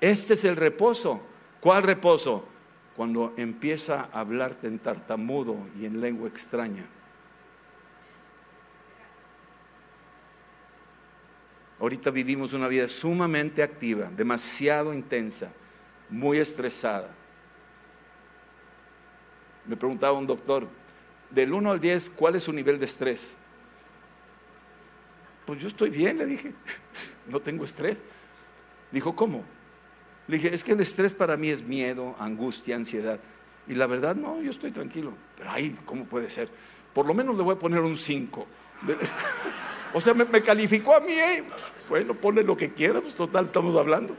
Este 0.00 0.32
es 0.32 0.44
el 0.44 0.56
reposo. 0.56 1.20
¿Cuál 1.60 1.82
reposo? 1.82 2.48
Cuando 2.96 3.34
empieza 3.36 4.08
a 4.10 4.20
hablarte 4.20 4.66
en 4.66 4.78
tartamudo 4.78 5.56
y 5.78 5.84
en 5.84 6.00
lengua 6.00 6.28
extraña. 6.28 6.86
Ahorita 11.78 12.10
vivimos 12.10 12.54
una 12.54 12.68
vida 12.68 12.88
sumamente 12.88 13.62
activa, 13.62 14.08
demasiado 14.16 14.94
intensa 14.94 15.50
muy 16.08 16.38
estresada. 16.38 17.21
Me 19.66 19.76
preguntaba 19.76 20.18
un 20.18 20.26
doctor, 20.26 20.66
del 21.30 21.52
1 21.52 21.70
al 21.70 21.80
10, 21.80 22.10
¿cuál 22.10 22.36
es 22.36 22.44
su 22.44 22.52
nivel 22.52 22.78
de 22.78 22.84
estrés? 22.84 23.34
Pues 25.46 25.60
yo 25.60 25.68
estoy 25.68 25.90
bien, 25.90 26.18
le 26.18 26.26
dije, 26.26 26.52
no 27.28 27.40
tengo 27.40 27.64
estrés. 27.64 27.98
Dijo, 28.90 29.16
¿cómo? 29.16 29.44
Le 30.28 30.36
dije, 30.36 30.54
es 30.54 30.62
que 30.62 30.72
el 30.72 30.80
estrés 30.80 31.14
para 31.14 31.36
mí 31.36 31.48
es 31.48 31.62
miedo, 31.62 32.14
angustia, 32.18 32.76
ansiedad. 32.76 33.18
Y 33.66 33.74
la 33.74 33.86
verdad, 33.86 34.14
no, 34.14 34.40
yo 34.42 34.50
estoy 34.50 34.70
tranquilo. 34.70 35.14
Pero 35.36 35.50
ay, 35.50 35.76
¿cómo 35.84 36.04
puede 36.04 36.28
ser? 36.28 36.48
Por 36.92 37.06
lo 37.06 37.14
menos 37.14 37.36
le 37.36 37.42
voy 37.42 37.54
a 37.54 37.58
poner 37.58 37.80
un 37.80 37.96
5. 37.96 38.46
O 39.94 40.00
sea, 40.00 40.14
me, 40.14 40.24
calificó 40.42 40.94
a 40.94 41.00
mí. 41.00 41.12
¿eh? 41.12 41.44
Bueno, 41.86 42.14
ponle 42.14 42.42
lo 42.42 42.56
que 42.56 42.72
quiera, 42.72 43.02
pues 43.02 43.14
total, 43.14 43.44
estamos 43.44 43.76
hablando. 43.76 44.16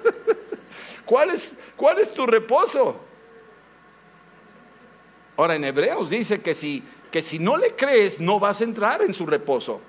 ¿Cuál 1.04 1.30
es, 1.30 1.54
¿Cuál 1.76 1.98
es 1.98 2.14
tu 2.14 2.26
reposo? 2.26 3.04
Ahora 5.36 5.54
en 5.54 5.64
Hebreos 5.64 6.10
dice 6.10 6.40
que 6.40 6.54
si, 6.54 6.82
que 7.10 7.22
si 7.22 7.38
no 7.38 7.56
le 7.56 7.74
crees, 7.74 8.20
no 8.20 8.40
vas 8.40 8.60
a 8.60 8.64
entrar 8.64 9.02
en 9.02 9.12
su 9.12 9.26
reposo. 9.26 9.80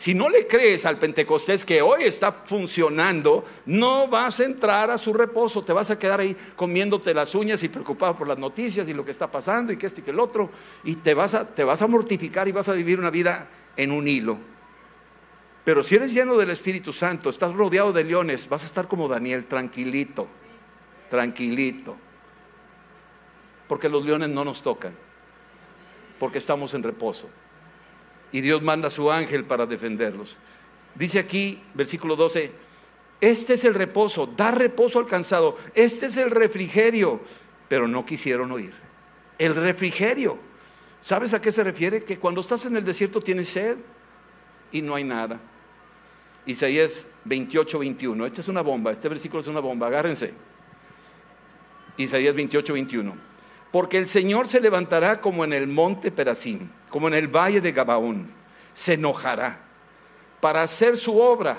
Si 0.00 0.14
no 0.14 0.30
le 0.30 0.46
crees 0.46 0.86
al 0.86 0.96
Pentecostés 0.96 1.66
que 1.66 1.82
hoy 1.82 2.04
está 2.04 2.32
funcionando, 2.32 3.44
no 3.66 4.08
vas 4.08 4.40
a 4.40 4.44
entrar 4.44 4.90
a 4.90 4.96
su 4.96 5.12
reposo, 5.12 5.62
te 5.62 5.74
vas 5.74 5.90
a 5.90 5.98
quedar 5.98 6.20
ahí 6.20 6.34
comiéndote 6.56 7.12
las 7.12 7.34
uñas 7.34 7.62
y 7.62 7.68
preocupado 7.68 8.16
por 8.16 8.26
las 8.26 8.38
noticias 8.38 8.88
y 8.88 8.94
lo 8.94 9.04
que 9.04 9.10
está 9.10 9.30
pasando 9.30 9.74
y 9.74 9.76
que 9.76 9.86
este 9.86 10.00
y 10.00 10.04
que 10.04 10.10
el 10.10 10.18
otro, 10.18 10.48
y 10.84 10.96
te 10.96 11.12
vas 11.12 11.34
a, 11.34 11.46
te 11.46 11.64
vas 11.64 11.82
a 11.82 11.86
mortificar 11.86 12.48
y 12.48 12.52
vas 12.52 12.70
a 12.70 12.72
vivir 12.72 12.98
una 12.98 13.10
vida 13.10 13.46
en 13.76 13.92
un 13.92 14.08
hilo. 14.08 14.38
Pero 15.64 15.84
si 15.84 15.96
eres 15.96 16.14
lleno 16.14 16.38
del 16.38 16.48
Espíritu 16.48 16.94
Santo, 16.94 17.28
estás 17.28 17.52
rodeado 17.52 17.92
de 17.92 18.02
leones, 18.02 18.48
vas 18.48 18.62
a 18.62 18.66
estar 18.66 18.88
como 18.88 19.06
Daniel, 19.06 19.44
tranquilito, 19.44 20.26
tranquilito. 21.10 21.96
Porque 23.70 23.88
los 23.88 24.04
leones 24.04 24.30
no 24.30 24.44
nos 24.44 24.62
tocan, 24.62 24.92
porque 26.18 26.38
estamos 26.38 26.74
en 26.74 26.82
reposo 26.82 27.28
y 28.32 28.40
Dios 28.40 28.60
manda 28.62 28.88
a 28.88 28.90
su 28.90 29.12
ángel 29.12 29.44
para 29.44 29.64
defenderlos. 29.64 30.36
Dice 30.96 31.20
aquí, 31.20 31.62
versículo 31.74 32.16
12, 32.16 32.50
este 33.20 33.54
es 33.54 33.64
el 33.64 33.74
reposo, 33.74 34.26
da 34.26 34.50
reposo 34.50 34.98
al 34.98 35.06
cansado, 35.06 35.56
este 35.72 36.06
es 36.06 36.16
el 36.16 36.32
refrigerio, 36.32 37.20
pero 37.68 37.86
no 37.86 38.04
quisieron 38.04 38.50
oír. 38.50 38.74
El 39.38 39.54
refrigerio, 39.54 40.36
¿sabes 41.00 41.32
a 41.32 41.40
qué 41.40 41.52
se 41.52 41.62
refiere? 41.62 42.02
Que 42.02 42.18
cuando 42.18 42.40
estás 42.40 42.66
en 42.66 42.76
el 42.76 42.84
desierto 42.84 43.20
tienes 43.20 43.50
sed 43.50 43.78
y 44.72 44.82
no 44.82 44.96
hay 44.96 45.04
nada. 45.04 45.38
Isaías 46.44 47.06
28, 47.24 47.78
21, 47.78 48.26
esta 48.26 48.40
es 48.40 48.48
una 48.48 48.62
bomba, 48.62 48.90
este 48.90 49.08
versículo 49.08 49.42
es 49.42 49.46
una 49.46 49.60
bomba, 49.60 49.86
agárrense. 49.86 50.34
Isaías 51.98 52.34
28, 52.34 52.72
21. 52.72 53.29
Porque 53.72 53.98
el 53.98 54.06
Señor 54.06 54.48
se 54.48 54.60
levantará 54.60 55.20
como 55.20 55.44
en 55.44 55.52
el 55.52 55.66
monte 55.66 56.10
Perazim, 56.10 56.68
como 56.88 57.08
en 57.08 57.14
el 57.14 57.28
valle 57.28 57.60
de 57.60 57.72
Gabaón. 57.72 58.30
Se 58.74 58.94
enojará 58.94 59.58
para 60.40 60.62
hacer 60.62 60.96
su 60.96 61.18
obra, 61.18 61.58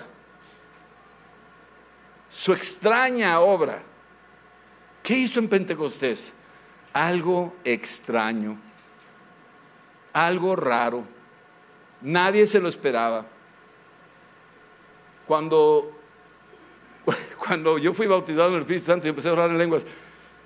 su 2.30 2.52
extraña 2.52 3.40
obra. 3.40 3.82
¿Qué 5.04 5.14
hizo 5.14 5.40
en 5.40 5.48
Pentecostés? 5.48 6.34
Algo 6.94 7.56
extraño, 7.64 8.58
algo 10.12 10.56
raro. 10.56 11.04
Nadie 12.02 12.46
se 12.48 12.60
lo 12.60 12.68
esperaba. 12.68 13.26
Cuando, 15.28 15.92
cuando 17.38 17.78
yo 17.78 17.94
fui 17.94 18.08
bautizado 18.08 18.50
en 18.50 18.56
el 18.56 18.62
Espíritu 18.62 18.86
Santo 18.86 19.08
y 19.08 19.12
empecé 19.12 19.30
a 19.30 19.34
orar 19.34 19.50
en 19.50 19.58
lenguas, 19.58 19.86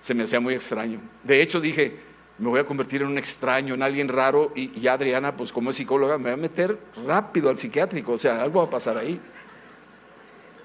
se 0.05 0.13
me 0.13 0.25
hacía 0.25 0.39
muy 0.39 0.53
extraño. 0.53 0.99
De 1.23 1.41
hecho 1.41 1.59
dije, 1.59 1.97
me 2.37 2.47
voy 2.47 2.59
a 2.59 2.63
convertir 2.63 3.01
en 3.01 3.07
un 3.07 3.17
extraño, 3.17 3.73
en 3.73 3.81
alguien 3.81 4.07
raro, 4.07 4.51
y, 4.55 4.85
Adriana, 4.85 5.35
pues 5.35 5.51
como 5.51 5.71
es 5.71 5.77
psicóloga, 5.77 6.19
me 6.19 6.29
va 6.29 6.35
a 6.35 6.37
meter 6.37 6.77
rápido 7.07 7.49
al 7.49 7.57
psiquiátrico, 7.57 8.11
o 8.11 8.17
sea, 8.19 8.39
algo 8.39 8.59
va 8.59 8.67
a 8.67 8.69
pasar 8.69 8.99
ahí. 8.99 9.19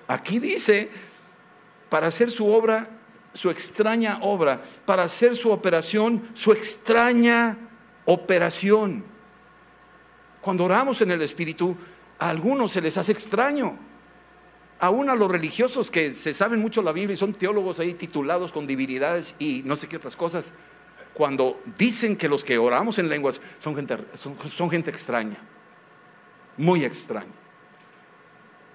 Aquí 0.09 0.39
dice, 0.41 0.91
para 1.89 2.09
hacer 2.09 2.31
su 2.31 2.49
obra, 2.49 2.87
su 3.33 3.49
extraña 3.49 4.19
obra, 4.21 4.61
para 4.85 5.05
hacer 5.05 5.35
su 5.35 5.51
operación, 5.51 6.29
su 6.35 6.53
extraña 6.53 7.57
operación. 8.05 9.05
Cuando 10.43 10.67
oramos 10.67 11.01
en 11.01 11.13
el 11.13 11.23
Espíritu, 11.23 11.79
a 12.19 12.29
algunos 12.29 12.73
se 12.73 12.83
les 12.83 12.99
hace 12.99 13.13
extraño 13.13 13.79
aún 14.81 15.11
a 15.11 15.15
los 15.15 15.31
religiosos 15.31 15.91
que 15.91 16.15
se 16.15 16.33
saben 16.35 16.61
mucho 16.61 16.83
la 16.83 16.93
Biblia 16.93 17.15
y 17.15 17.17
son 17.17 17.35
teólogos 17.35 17.79
ahí 17.79 17.95
titulados 17.95 18.51
con 18.51 18.67
divinidades 18.67 19.35
y 19.39 19.63
no 19.65 19.77
sé 19.77 19.87
qué 19.89 19.99
otras 19.99 20.17
cosas, 20.17 20.53
cuando 21.13 21.61
dicen 21.79 22.17
que 22.17 22.29
los 22.29 22.43
que 22.43 22.57
oramos 22.57 22.99
en 22.99 23.09
lenguas 23.09 23.41
son 23.59 23.77
gente, 23.77 23.97
son, 24.15 24.71
gente 24.71 24.91
extraña, 24.91 25.39
muy 26.57 26.85
extraña. 26.85 27.29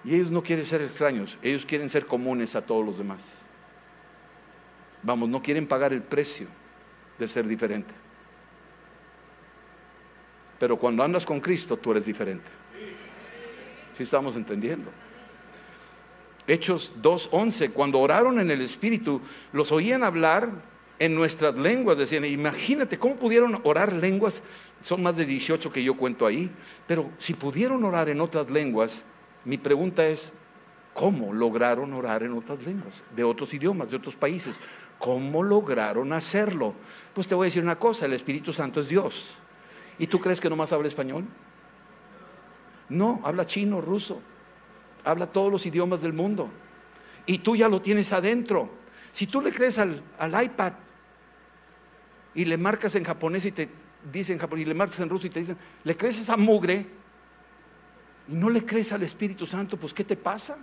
Y 0.04 0.14
ellos 0.14 0.30
no 0.30 0.44
quieren 0.44 0.66
ser 0.66 0.84
extraños, 0.84 1.40
ellos 1.42 1.66
quieren 1.66 1.90
ser 1.90 2.06
comunes 2.06 2.56
a 2.56 2.62
todos 2.62 2.86
los 2.86 2.98
demás. 2.98 3.22
Vamos, 5.02 5.28
no 5.28 5.42
quieren 5.42 5.66
pagar 5.66 5.92
el 5.92 6.04
precio 6.04 6.48
de 7.18 7.28
ser 7.28 7.48
diferente. 7.48 7.94
Pero 10.60 10.78
cuando 10.78 11.04
andas 11.04 11.26
con 11.26 11.42
Cristo, 11.42 11.78
tú 11.78 11.92
eres 11.92 12.06
diferente. 12.06 12.50
Si 13.94 14.04
estamos 14.04 14.36
entendiendo? 14.36 14.92
Hechos 16.48 16.94
2.11, 17.02 17.72
cuando 17.72 18.00
oraron 18.00 18.40
en 18.40 18.52
el 18.52 18.62
Espíritu, 18.62 19.22
los 19.52 19.72
oían 19.72 20.04
hablar 20.04 20.50
en 21.00 21.16
nuestras 21.16 21.58
lenguas. 21.58 21.98
Decían, 21.98 22.26
imagínate 22.26 23.00
cómo 23.00 23.16
pudieron 23.16 23.60
orar 23.64 23.94
lenguas, 23.94 24.44
son 24.82 25.04
más 25.04 25.16
de 25.16 25.26
18 25.26 25.72
que 25.72 25.84
yo 25.84 25.96
cuento 25.96 26.26
ahí, 26.26 26.50
pero 26.88 27.10
si 27.18 27.34
pudieron 27.34 27.84
orar 27.84 28.10
en 28.10 28.22
otras 28.22 28.50
lenguas, 28.50 29.02
mi 29.44 29.58
pregunta 29.58 30.08
es, 30.08 30.32
¿cómo 30.94 31.34
lograron 31.34 31.94
orar 31.94 32.24
en 32.24 32.34
otras 32.34 32.66
lenguas, 32.66 33.04
de 33.16 33.24
otros 33.24 33.54
idiomas, 33.54 33.90
de 33.90 33.98
otros 33.98 34.16
países? 34.16 34.60
¿Cómo 35.00 35.44
lograron 35.44 36.14
hacerlo? 36.14 36.74
Pues 37.14 37.28
te 37.28 37.36
voy 37.36 37.46
a 37.46 37.48
decir 37.48 37.64
una 37.64 37.78
cosa, 37.78 38.06
el 38.06 38.14
Espíritu 38.14 38.54
Santo 38.54 38.82
es 38.82 38.88
Dios. 38.88 39.36
¿Y 39.98 40.08
tú 40.08 40.20
crees 40.20 40.40
que 40.40 40.50
nomás 40.50 40.72
habla 40.74 40.88
español? 40.88 41.26
No, 42.88 43.20
habla 43.24 43.46
chino, 43.46 43.82
ruso, 43.82 44.22
habla 45.06 45.28
todos 45.28 45.52
los 45.52 45.66
idiomas 45.66 46.02
del 46.02 46.14
mundo. 46.14 46.50
Y 47.26 47.38
tú 47.40 47.56
ya 47.56 47.70
lo 47.70 47.82
tienes 47.82 48.12
adentro. 48.12 48.70
Si 49.12 49.28
tú 49.28 49.42
le 49.42 49.52
crees 49.52 49.78
al, 49.78 50.04
iPad 50.20 50.74
y 52.34 52.44
le 52.46 52.58
marcas 52.58 52.96
en 52.96 53.04
japonés 53.06 53.46
y 53.46 53.52
te 53.52 53.70
dicen 54.12 54.38
japonés, 54.38 54.66
y 54.66 54.68
le 54.68 54.74
marcas 54.74 55.00
en 55.00 55.10
ruso 55.10 55.28
y 55.28 55.30
te 55.30 55.40
dicen, 55.40 55.58
le 55.84 55.96
crees 55.96 56.20
esa 56.20 56.36
mugre 56.36 56.86
y 58.28 58.34
no 58.34 58.50
le 58.50 58.66
crees 58.66 58.92
al 58.92 59.04
Espíritu 59.04 59.46
Santo, 59.46 59.78
pues 59.78 59.94
¿qué 59.94 60.04
te 60.04 60.18
pasa? 60.18 60.58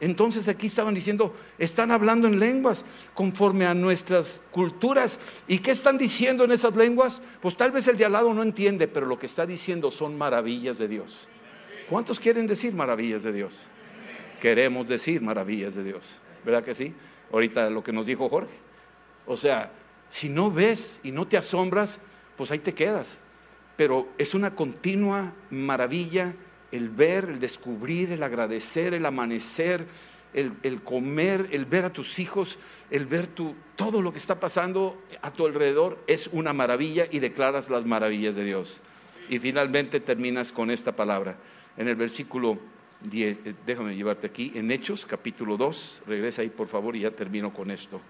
Entonces 0.00 0.48
aquí 0.48 0.66
estaban 0.66 0.94
diciendo, 0.94 1.36
están 1.58 1.92
hablando 1.92 2.26
en 2.26 2.40
lenguas 2.40 2.84
conforme 3.14 3.66
a 3.66 3.74
nuestras 3.74 4.40
culturas. 4.50 5.20
¿Y 5.46 5.60
qué 5.60 5.70
están 5.70 5.96
diciendo 5.96 6.42
en 6.42 6.50
esas 6.50 6.74
lenguas? 6.76 7.20
Pues 7.40 7.56
tal 7.56 7.70
vez 7.70 7.86
el 7.86 7.96
de 7.96 8.06
al 8.06 8.12
lado 8.12 8.34
no 8.34 8.42
entiende, 8.42 8.88
pero 8.88 9.06
lo 9.06 9.16
que 9.16 9.26
está 9.26 9.46
diciendo 9.46 9.92
son 9.92 10.18
maravillas 10.18 10.78
de 10.78 10.88
Dios. 10.88 11.28
¿Cuántos 11.92 12.18
quieren 12.18 12.46
decir 12.46 12.72
maravillas 12.72 13.22
de 13.22 13.34
Dios? 13.34 13.60
Queremos 14.40 14.88
decir 14.88 15.20
maravillas 15.20 15.74
de 15.74 15.84
Dios. 15.84 16.02
¿Verdad 16.42 16.64
que 16.64 16.74
sí? 16.74 16.94
Ahorita 17.30 17.68
lo 17.68 17.84
que 17.84 17.92
nos 17.92 18.06
dijo 18.06 18.30
Jorge. 18.30 18.54
O 19.26 19.36
sea, 19.36 19.70
si 20.08 20.30
no 20.30 20.50
ves 20.50 21.00
y 21.02 21.12
no 21.12 21.28
te 21.28 21.36
asombras, 21.36 21.98
pues 22.34 22.50
ahí 22.50 22.60
te 22.60 22.72
quedas. 22.72 23.18
Pero 23.76 24.08
es 24.16 24.32
una 24.32 24.54
continua 24.54 25.34
maravilla 25.50 26.32
el 26.70 26.88
ver, 26.88 27.26
el 27.26 27.40
descubrir, 27.40 28.10
el 28.10 28.22
agradecer, 28.22 28.94
el 28.94 29.04
amanecer, 29.04 29.84
el, 30.32 30.82
comer, 30.82 31.50
el 31.52 31.66
ver 31.66 31.84
a 31.84 31.92
tus 31.92 32.18
hijos, 32.18 32.58
el 32.90 33.04
ver 33.04 33.26
tu, 33.26 33.54
todo 33.76 34.00
lo 34.00 34.12
que 34.12 34.18
está 34.18 34.40
pasando 34.40 34.96
a 35.20 35.30
tu 35.30 35.44
alrededor, 35.44 35.98
es 36.06 36.30
una 36.32 36.54
maravilla 36.54 37.06
y 37.10 37.18
declaras 37.18 37.68
las 37.68 37.84
maravillas 37.84 38.34
de 38.34 38.44
Dios. 38.44 38.80
Y 39.28 39.40
finalmente 39.40 40.00
terminas 40.00 40.52
con 40.52 40.70
esta 40.70 40.92
palabra 40.92 41.36
en 41.76 41.88
el 41.88 41.96
versículo 41.96 42.58
10, 43.02 43.38
eh, 43.44 43.54
déjame 43.66 43.96
llevarte 43.96 44.26
aquí, 44.26 44.52
en 44.54 44.70
Hechos 44.70 45.06
capítulo 45.06 45.56
2, 45.56 46.02
regresa 46.06 46.42
ahí 46.42 46.50
por 46.50 46.68
favor 46.68 46.94
y 46.96 47.00
ya 47.00 47.10
termino 47.10 47.52
con 47.52 47.70
esto. 47.70 48.00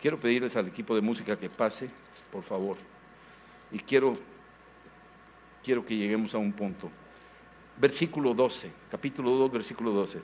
Quiero 0.00 0.18
pedirles 0.18 0.54
al 0.56 0.68
equipo 0.68 0.94
de 0.94 1.00
música 1.00 1.36
que 1.36 1.48
pase, 1.48 1.88
por 2.30 2.44
favor. 2.44 2.76
Y 3.72 3.78
quiero, 3.80 4.16
quiero 5.64 5.84
que 5.84 5.96
lleguemos 5.96 6.34
a 6.34 6.38
un 6.38 6.52
punto. 6.52 6.90
Versículo 7.76 8.34
12, 8.34 8.70
capítulo 8.90 9.30
2, 9.30 9.52
versículo 9.52 9.90
12. 9.92 10.20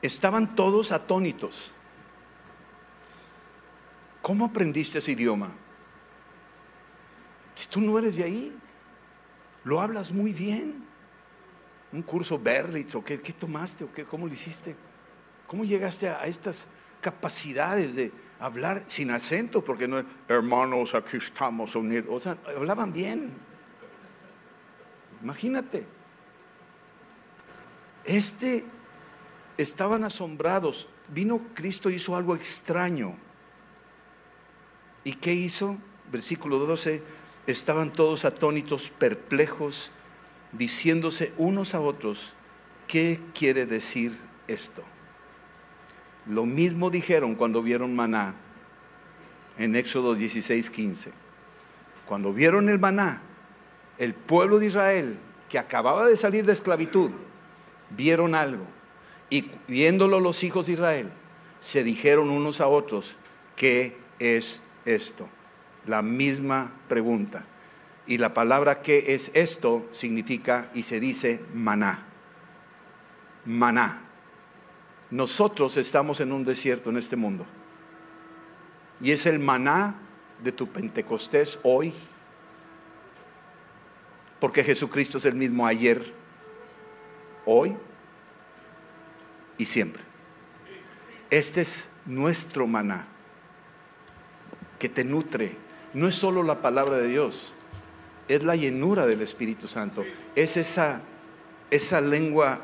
Estaban 0.00 0.54
todos 0.54 0.92
atónitos. 0.92 1.70
¿Cómo 4.22 4.44
aprendiste 4.44 4.98
ese 4.98 5.12
idioma? 5.12 5.50
Si 7.54 7.66
tú 7.66 7.80
no 7.80 7.98
eres 7.98 8.16
de 8.16 8.24
ahí, 8.24 8.56
lo 9.64 9.80
hablas 9.80 10.12
muy 10.12 10.32
bien. 10.32 10.86
un 11.92 12.02
curso 12.02 12.38
Berlitz 12.38 12.94
o 12.94 13.04
qué, 13.04 13.18
tomaste 13.18 13.84
o 13.84 13.92
qué, 13.92 14.04
cómo 14.04 14.26
lo 14.26 14.32
hiciste? 14.32 14.76
¿Cómo 15.46 15.64
llegaste 15.64 16.08
a, 16.08 16.20
a 16.20 16.26
estas 16.26 16.66
capacidades 17.00 17.94
de 17.94 18.12
hablar 18.38 18.84
sin 18.88 19.10
acento? 19.10 19.64
Porque 19.64 19.88
no 19.88 20.04
hermanos, 20.28 20.94
aquí 20.94 21.16
estamos 21.16 21.74
unidos. 21.74 22.06
O 22.10 22.20
sea, 22.20 22.36
hablaban 22.46 22.92
bien. 22.92 23.32
Imagínate. 25.22 25.86
Este, 28.04 28.64
estaban 29.56 30.04
asombrados. 30.04 30.88
Vino 31.08 31.40
Cristo, 31.54 31.90
hizo 31.90 32.16
algo 32.16 32.34
extraño. 32.34 33.16
¿Y 35.04 35.14
qué 35.14 35.32
hizo? 35.34 35.76
Versículo 36.10 36.58
12, 36.58 37.02
estaban 37.52 37.92
todos 37.92 38.24
atónitos, 38.24 38.90
perplejos, 38.98 39.90
diciéndose 40.52 41.32
unos 41.36 41.74
a 41.74 41.80
otros, 41.80 42.32
¿qué 42.86 43.20
quiere 43.34 43.66
decir 43.66 44.16
esto? 44.46 44.82
Lo 46.26 46.44
mismo 46.44 46.90
dijeron 46.90 47.34
cuando 47.34 47.62
vieron 47.62 47.96
maná 47.96 48.34
en 49.56 49.76
Éxodo 49.76 50.14
16, 50.14 50.68
15. 50.68 51.10
Cuando 52.06 52.32
vieron 52.32 52.68
el 52.68 52.78
maná, 52.78 53.22
el 53.96 54.14
pueblo 54.14 54.58
de 54.58 54.66
Israel, 54.66 55.18
que 55.48 55.58
acababa 55.58 56.06
de 56.06 56.16
salir 56.16 56.44
de 56.44 56.52
esclavitud, 56.52 57.10
vieron 57.90 58.34
algo. 58.34 58.64
Y 59.30 59.50
viéndolo 59.66 60.20
los 60.20 60.44
hijos 60.44 60.66
de 60.66 60.72
Israel, 60.72 61.10
se 61.60 61.82
dijeron 61.82 62.30
unos 62.30 62.60
a 62.60 62.68
otros, 62.68 63.16
¿qué 63.56 63.96
es 64.18 64.60
esto? 64.84 65.28
La 65.88 66.02
misma 66.02 66.70
pregunta. 66.86 67.46
Y 68.06 68.18
la 68.18 68.34
palabra 68.34 68.82
¿qué 68.82 69.14
es 69.14 69.30
esto? 69.32 69.88
significa 69.92 70.68
y 70.74 70.82
se 70.82 71.00
dice 71.00 71.40
maná. 71.54 72.04
Maná. 73.46 74.02
Nosotros 75.10 75.78
estamos 75.78 76.20
en 76.20 76.32
un 76.32 76.44
desierto 76.44 76.90
en 76.90 76.98
este 76.98 77.16
mundo. 77.16 77.46
Y 79.00 79.12
es 79.12 79.24
el 79.24 79.38
maná 79.38 79.94
de 80.44 80.52
tu 80.52 80.68
Pentecostés 80.68 81.58
hoy. 81.62 81.94
Porque 84.40 84.62
Jesucristo 84.62 85.16
es 85.16 85.24
el 85.24 85.34
mismo 85.34 85.66
ayer, 85.66 86.12
hoy 87.46 87.74
y 89.56 89.64
siempre. 89.64 90.02
Este 91.30 91.62
es 91.62 91.88
nuestro 92.04 92.66
maná 92.66 93.06
que 94.78 94.88
te 94.88 95.02
nutre. 95.02 95.67
No 95.98 96.06
es 96.06 96.14
solo 96.14 96.44
la 96.44 96.62
palabra 96.62 96.98
de 96.98 97.08
Dios, 97.08 97.52
es 98.28 98.44
la 98.44 98.54
llenura 98.54 99.04
del 99.04 99.20
Espíritu 99.20 99.66
Santo. 99.66 100.04
Es 100.36 100.56
esa, 100.56 101.00
esa 101.72 102.00
lengua 102.00 102.60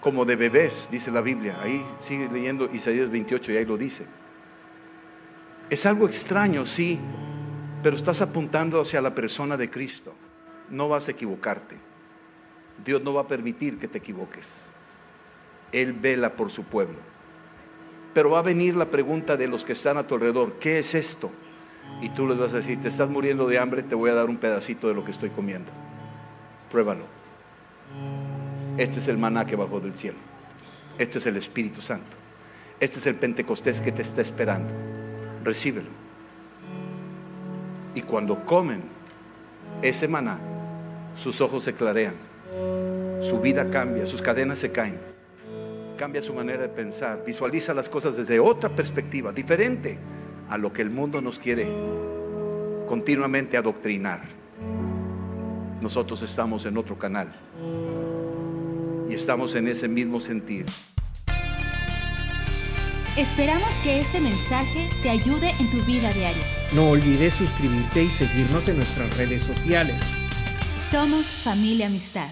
como 0.00 0.24
de 0.24 0.36
bebés, 0.36 0.88
dice 0.92 1.10
la 1.10 1.22
Biblia. 1.22 1.58
Ahí 1.60 1.84
sigue 1.98 2.28
leyendo 2.30 2.70
Isaías 2.72 3.10
28 3.10 3.50
y 3.50 3.56
ahí 3.56 3.64
lo 3.64 3.76
dice. 3.76 4.06
Es 5.70 5.84
algo 5.84 6.06
extraño, 6.06 6.66
sí, 6.66 7.00
pero 7.82 7.96
estás 7.96 8.20
apuntando 8.20 8.80
hacia 8.80 9.02
la 9.02 9.12
persona 9.12 9.56
de 9.56 9.68
Cristo. 9.68 10.14
No 10.70 10.88
vas 10.88 11.08
a 11.08 11.10
equivocarte. 11.10 11.78
Dios 12.84 13.02
no 13.02 13.12
va 13.12 13.22
a 13.22 13.26
permitir 13.26 13.78
que 13.78 13.88
te 13.88 13.98
equivoques. 13.98 14.48
Él 15.72 15.94
vela 15.94 16.34
por 16.34 16.52
su 16.52 16.62
pueblo. 16.62 16.98
Pero 18.14 18.30
va 18.30 18.38
a 18.38 18.42
venir 18.42 18.76
la 18.76 18.88
pregunta 18.88 19.36
de 19.36 19.48
los 19.48 19.64
que 19.64 19.72
están 19.72 19.96
a 19.96 20.06
tu 20.06 20.14
alrededor, 20.14 20.60
¿qué 20.60 20.78
es 20.78 20.94
esto? 20.94 21.32
Y 22.00 22.08
tú 22.08 22.26
les 22.26 22.36
vas 22.36 22.52
a 22.52 22.56
decir, 22.56 22.80
te 22.80 22.88
estás 22.88 23.08
muriendo 23.08 23.46
de 23.46 23.58
hambre, 23.58 23.82
te 23.82 23.94
voy 23.94 24.10
a 24.10 24.14
dar 24.14 24.28
un 24.28 24.36
pedacito 24.36 24.88
de 24.88 24.94
lo 24.94 25.04
que 25.04 25.12
estoy 25.12 25.30
comiendo. 25.30 25.70
Pruébalo. 26.70 27.04
Este 28.76 28.98
es 28.98 29.08
el 29.08 29.18
maná 29.18 29.46
que 29.46 29.54
bajó 29.54 29.78
del 29.80 29.94
cielo. 29.94 30.18
Este 30.98 31.18
es 31.18 31.26
el 31.26 31.36
Espíritu 31.36 31.80
Santo. 31.80 32.10
Este 32.80 32.98
es 32.98 33.06
el 33.06 33.14
Pentecostés 33.14 33.80
que 33.80 33.92
te 33.92 34.02
está 34.02 34.20
esperando. 34.20 34.72
Recíbelo. 35.44 35.90
Y 37.94 38.02
cuando 38.02 38.44
comen 38.44 38.82
ese 39.82 40.08
maná, 40.08 40.38
sus 41.16 41.40
ojos 41.40 41.64
se 41.64 41.74
clarean, 41.74 42.14
su 43.20 43.38
vida 43.40 43.70
cambia, 43.70 44.06
sus 44.06 44.22
cadenas 44.22 44.58
se 44.58 44.72
caen, 44.72 44.98
cambia 45.98 46.22
su 46.22 46.32
manera 46.32 46.62
de 46.62 46.68
pensar, 46.68 47.22
visualiza 47.24 47.74
las 47.74 47.88
cosas 47.88 48.16
desde 48.16 48.40
otra 48.40 48.70
perspectiva, 48.70 49.30
diferente 49.30 49.98
a 50.52 50.58
lo 50.58 50.70
que 50.70 50.82
el 50.82 50.90
mundo 50.90 51.22
nos 51.22 51.38
quiere 51.38 51.66
continuamente 52.86 53.56
adoctrinar. 53.56 54.20
Nosotros 55.80 56.20
estamos 56.20 56.66
en 56.66 56.76
otro 56.76 56.98
canal 56.98 57.32
y 59.08 59.14
estamos 59.14 59.54
en 59.54 59.68
ese 59.68 59.88
mismo 59.88 60.20
sentir. 60.20 60.66
Esperamos 63.16 63.74
que 63.76 63.98
este 63.98 64.20
mensaje 64.20 64.90
te 65.02 65.08
ayude 65.08 65.54
en 65.58 65.70
tu 65.70 65.82
vida 65.84 66.12
diaria. 66.12 66.44
No 66.74 66.90
olvides 66.90 67.32
suscribirte 67.32 68.02
y 68.04 68.10
seguirnos 68.10 68.68
en 68.68 68.76
nuestras 68.76 69.16
redes 69.16 69.42
sociales. 69.42 70.02
Somos 70.78 71.30
familia 71.30 71.86
amistad. 71.86 72.28